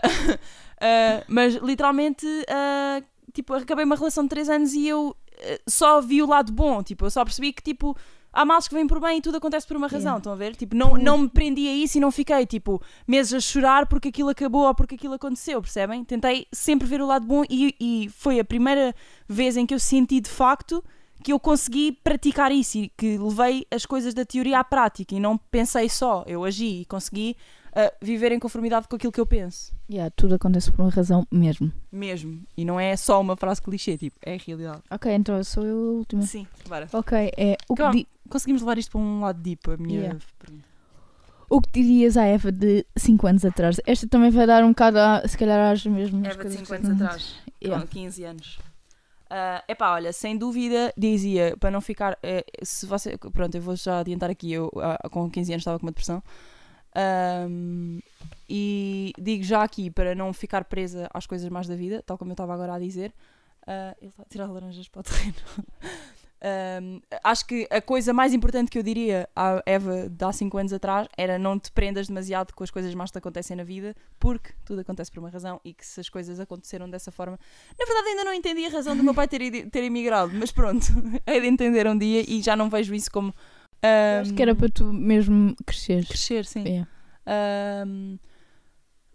[0.80, 3.00] ah, mas literalmente, ah,
[3.32, 5.16] tipo, acabei uma relação de 3 anos e eu
[5.68, 6.82] só vi o lado bom.
[6.82, 7.96] Tipo, eu só percebi que, tipo,
[8.34, 10.12] há males que vêm por bem e tudo acontece por uma razão.
[10.12, 10.18] Yeah.
[10.18, 10.56] Estão a ver?
[10.56, 14.08] Tipo, não, não me prendi a isso e não fiquei, tipo, meses a chorar porque
[14.08, 16.04] aquilo acabou ou porque aquilo aconteceu, percebem?
[16.04, 18.94] Tentei sempre ver o lado bom e, e foi a primeira
[19.28, 20.82] vez em que eu senti de facto
[21.22, 25.20] que eu consegui praticar isso e que levei as coisas da teoria à prática e
[25.20, 27.34] não pensei só, eu agi e consegui
[27.76, 29.74] ah, viver em conformidade com aquilo que eu penso.
[29.90, 31.72] Yeah, tudo acontece por uma razão mesmo.
[31.90, 32.42] Mesmo.
[32.56, 34.82] E não é só uma frase clichê, tipo, é a realidade.
[34.90, 36.22] Ok, então sou eu a última.
[36.22, 36.88] Sim, bora.
[36.92, 40.18] Ok, é o que, Conseguimos levar isto para um lado deep, a minha Yeah.
[40.38, 40.64] pergunta.
[41.50, 43.80] o que dirias à Eva de 5 anos atrás?
[43.86, 46.68] Esta também vai dar um bocado, a, se calhar, às mesmas Eva de coisas 5
[46.68, 47.82] que anos atrás, Yeah.
[47.82, 48.58] com 15 anos.
[49.30, 52.16] É epá, olha, sem dúvida dizia, para não ficar.
[52.22, 53.16] eh, se você.
[53.18, 56.22] Pronto, eu vou já adiantar aqui, eu ah, com 15 anos estava com uma depressão.
[56.94, 57.98] Ahm,
[58.48, 62.30] e digo já aqui, para não ficar presa às coisas mais da vida, tal como
[62.30, 63.12] eu estava agora a dizer.
[63.66, 65.34] ah, ele está a tirar laranjas para o terreno.
[66.46, 70.58] Ahm, acho que a coisa mais importante que eu diria à Eva de há 5
[70.58, 73.64] anos atrás era não te prendas demasiado com as coisas más que te acontecem na
[73.64, 77.38] vida, porque tudo acontece por uma razão e que se as coisas aconteceram dessa forma.
[77.78, 80.84] Na verdade, ainda não entendi a razão do meu pai ter, ter emigrado, mas pronto,
[81.24, 83.34] é de entender um dia e já não vejo isso como.
[84.20, 86.08] Acho ahm, que era para tu mesmo cresceres.
[86.08, 86.64] crescer, sim.
[86.64, 86.88] Yeah.
[87.26, 88.18] Ahm,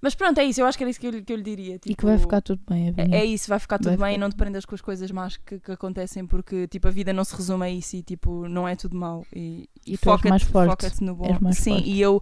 [0.02, 1.44] mas pronto, é isso, eu acho que era isso que eu, lhe- que eu lhe
[1.44, 1.76] diria.
[1.86, 4.06] E que vai tipo, ficar tudo bem, é, é isso, vai ficar tudo Vai bem
[4.08, 6.92] ficar e não te prendas com as coisas más que, que acontecem porque tipo, a
[6.92, 9.26] vida não se resume a isso e tipo, não é tudo mau.
[9.36, 10.28] E, E forte.
[10.46, 11.38] foca-te no bom.
[11.54, 11.90] Sim, forte.
[11.90, 12.22] e eu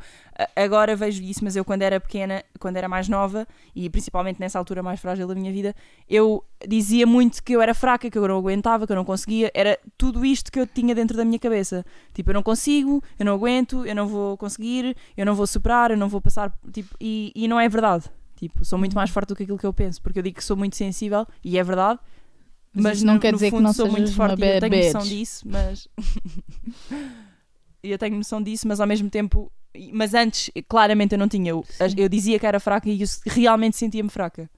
[0.55, 4.57] agora vejo isso, mas eu quando era pequena, quando era mais nova e principalmente nessa
[4.59, 5.75] altura mais frágil da minha vida,
[6.09, 9.51] eu dizia muito que eu era fraca, que eu não aguentava, que eu não conseguia.
[9.53, 11.85] Era tudo isto que eu tinha dentro da minha cabeça.
[12.13, 15.91] Tipo, eu não consigo, eu não aguento, eu não vou conseguir, eu não vou superar,
[15.91, 16.51] eu não vou passar.
[16.71, 18.05] Tipo, e, e não é verdade.
[18.35, 20.43] Tipo, sou muito mais forte do que aquilo que eu penso, porque eu digo que
[20.43, 21.99] sou muito sensível e é verdade.
[22.73, 24.59] Mas Mas, não no, quer no dizer que fundo não sou muito forte e eu
[24.59, 25.87] tenho noção disso, mas
[27.81, 29.51] eu tenho noção disso, mas ao mesmo tempo,
[29.93, 31.49] mas antes claramente eu não tinha.
[31.51, 31.65] Eu,
[31.95, 34.49] eu dizia que era fraca e eu realmente sentia-me fraca.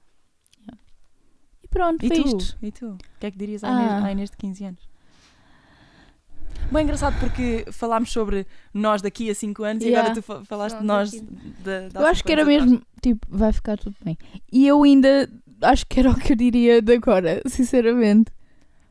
[1.63, 2.27] E pronto, E foi tu?
[2.37, 2.57] isto.
[2.61, 2.87] E tu?
[2.93, 3.71] O que é que dirias à Ah.
[3.81, 4.88] Inês, à Inês de 15 anos?
[6.71, 10.09] Bem engraçado porque falámos sobre nós daqui a 5 anos e Yeah.
[10.11, 11.19] agora tu fa- falaste de nós de
[11.95, 14.17] há Eu acho que era mesmo, tipo, vai ficar tudo bem.
[14.51, 15.29] E eu ainda
[15.61, 18.31] acho que era o que eu diria de agora, sinceramente.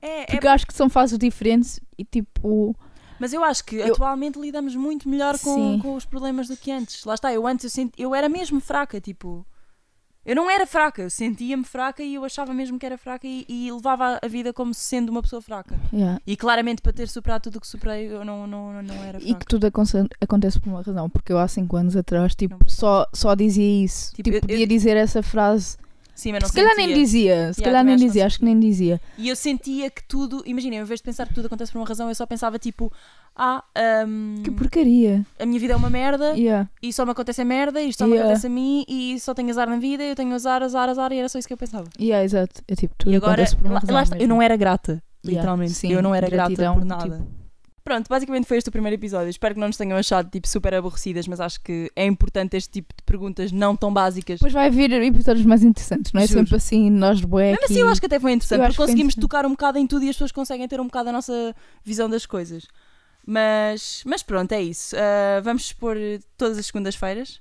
[0.02, 2.74] É, é Porque eu acho que são fases diferentes e tipo.
[3.20, 5.78] Mas eu acho que Eu- atualmente lidamos muito melhor com, Sim.
[5.80, 7.04] com os problemas do que antes.
[7.04, 9.46] Lá está, eu antes eu, senti, eu era mesmo fraca, tipo.
[10.28, 13.46] Eu não era fraca, eu sentia-me fraca e eu achava mesmo que era fraca e,
[13.48, 15.74] e levava a vida como sendo uma pessoa fraca.
[15.92, 16.20] Yeah.
[16.26, 19.22] E claramente para ter superado tudo o que superei, eu não, não, não era E
[19.22, 19.38] fraca.
[19.40, 22.68] que tudo aconte- acontece por uma razão, porque eu há 5 anos atrás, tipo, Não
[22.68, 24.10] só, só dizia isso.
[24.14, 25.76] Tipo, Tipo, eu- podia eu- dizer essa frase.
[26.18, 28.26] Sim, mas não se calhar nem dizia, se Yeah, calhar nem acho que não dizia,
[28.26, 29.00] acho que nem dizia.
[29.16, 31.86] E eu sentia que tudo, imagina, em vez de pensar que tudo acontece por uma
[31.86, 32.92] razão, eu só pensava tipo,
[33.36, 33.62] ah,
[34.04, 35.24] hum, Que porcaria.
[35.38, 36.68] a minha vida é uma merda Yeah.
[36.82, 38.28] e só me acontece a merda, isto só me Yeah.
[38.30, 41.18] acontece a mim e só tenho azar na vida, eu tenho azar, azar, azar e
[41.18, 41.86] era só isso que eu pensava.
[42.00, 42.62] Yeah, exato.
[42.66, 45.74] É tipo, tudo e agora, por uma lá, razão lá eu não era grata, literalmente.
[45.74, 47.16] sim, eu não era gratidão, grata por nada.
[47.24, 47.37] tipo-
[47.88, 49.30] Pronto, basicamente foi este o primeiro episódio.
[49.30, 52.70] Espero que não nos tenham achado tipo, super aborrecidas, mas acho que é importante este
[52.70, 54.40] tipo de perguntas não tão básicas.
[54.40, 56.40] Depois vai haver episódios mais interessantes, não é Juro.
[56.40, 59.14] sempre assim, nós de bué Mesmo assim, eu acho que até foi interessante, porque conseguimos
[59.14, 59.22] interessante.
[59.22, 62.10] tocar um bocado em tudo e as pessoas conseguem ter um bocado a nossa visão
[62.10, 62.66] das coisas.
[63.26, 64.94] Mas, mas pronto, é isso.
[64.94, 65.96] Ah, vamos expor
[66.36, 67.40] todas as segundas-feiras.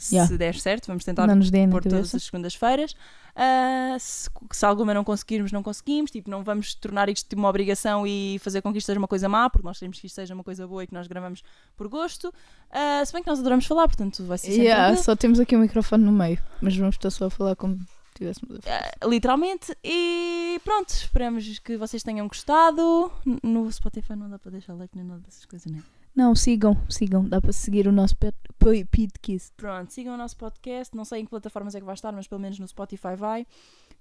[0.00, 0.34] Se Yeah.
[0.38, 1.38] der certo, vamos tentar Não
[1.70, 2.96] pôr todas as segundas-feiras.
[3.36, 6.10] Ah, se, se alguma não conseguirmos, não conseguimos.
[6.10, 9.06] Tipo, não vamos tornar isto tipo, uma obrigação e fazer com que isto seja uma
[9.06, 11.42] coisa má, porque nós queremos que isto seja uma coisa boa e que nós gravamos
[11.76, 12.32] por gosto.
[12.70, 15.54] Ah, se bem que nós adoramos falar, portanto vai ser sempre Yeah, só temos aqui
[15.54, 18.90] o microfone no meio, mas vamos estar só a falar como se tivéssemos a falar.
[19.02, 19.76] Ah, literalmente.
[19.84, 23.12] E pronto, esperamos que vocês tenham gostado.
[23.42, 25.82] No Spotify não dá para deixar like nem nada dessas coisas, né?
[26.14, 28.16] Não, sigam, sigam, dá para seguir o nosso
[28.58, 29.52] podcast.
[29.56, 30.94] Pronto, sigam o nosso podcast.
[30.96, 33.46] Não sei em que plataformas é que vai estar, mas pelo menos no Spotify vai.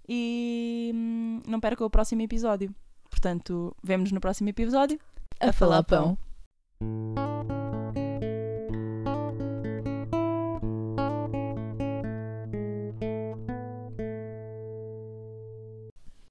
[0.08, 2.74] E hum, não percam o próximo episódio.
[3.10, 5.00] Portanto, vemo-nos no próximo episódio.
[5.40, 6.18] A falar pão.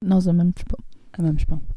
[0.03, 0.85] Nós amamos pão.
[1.12, 1.68] Amamos pão.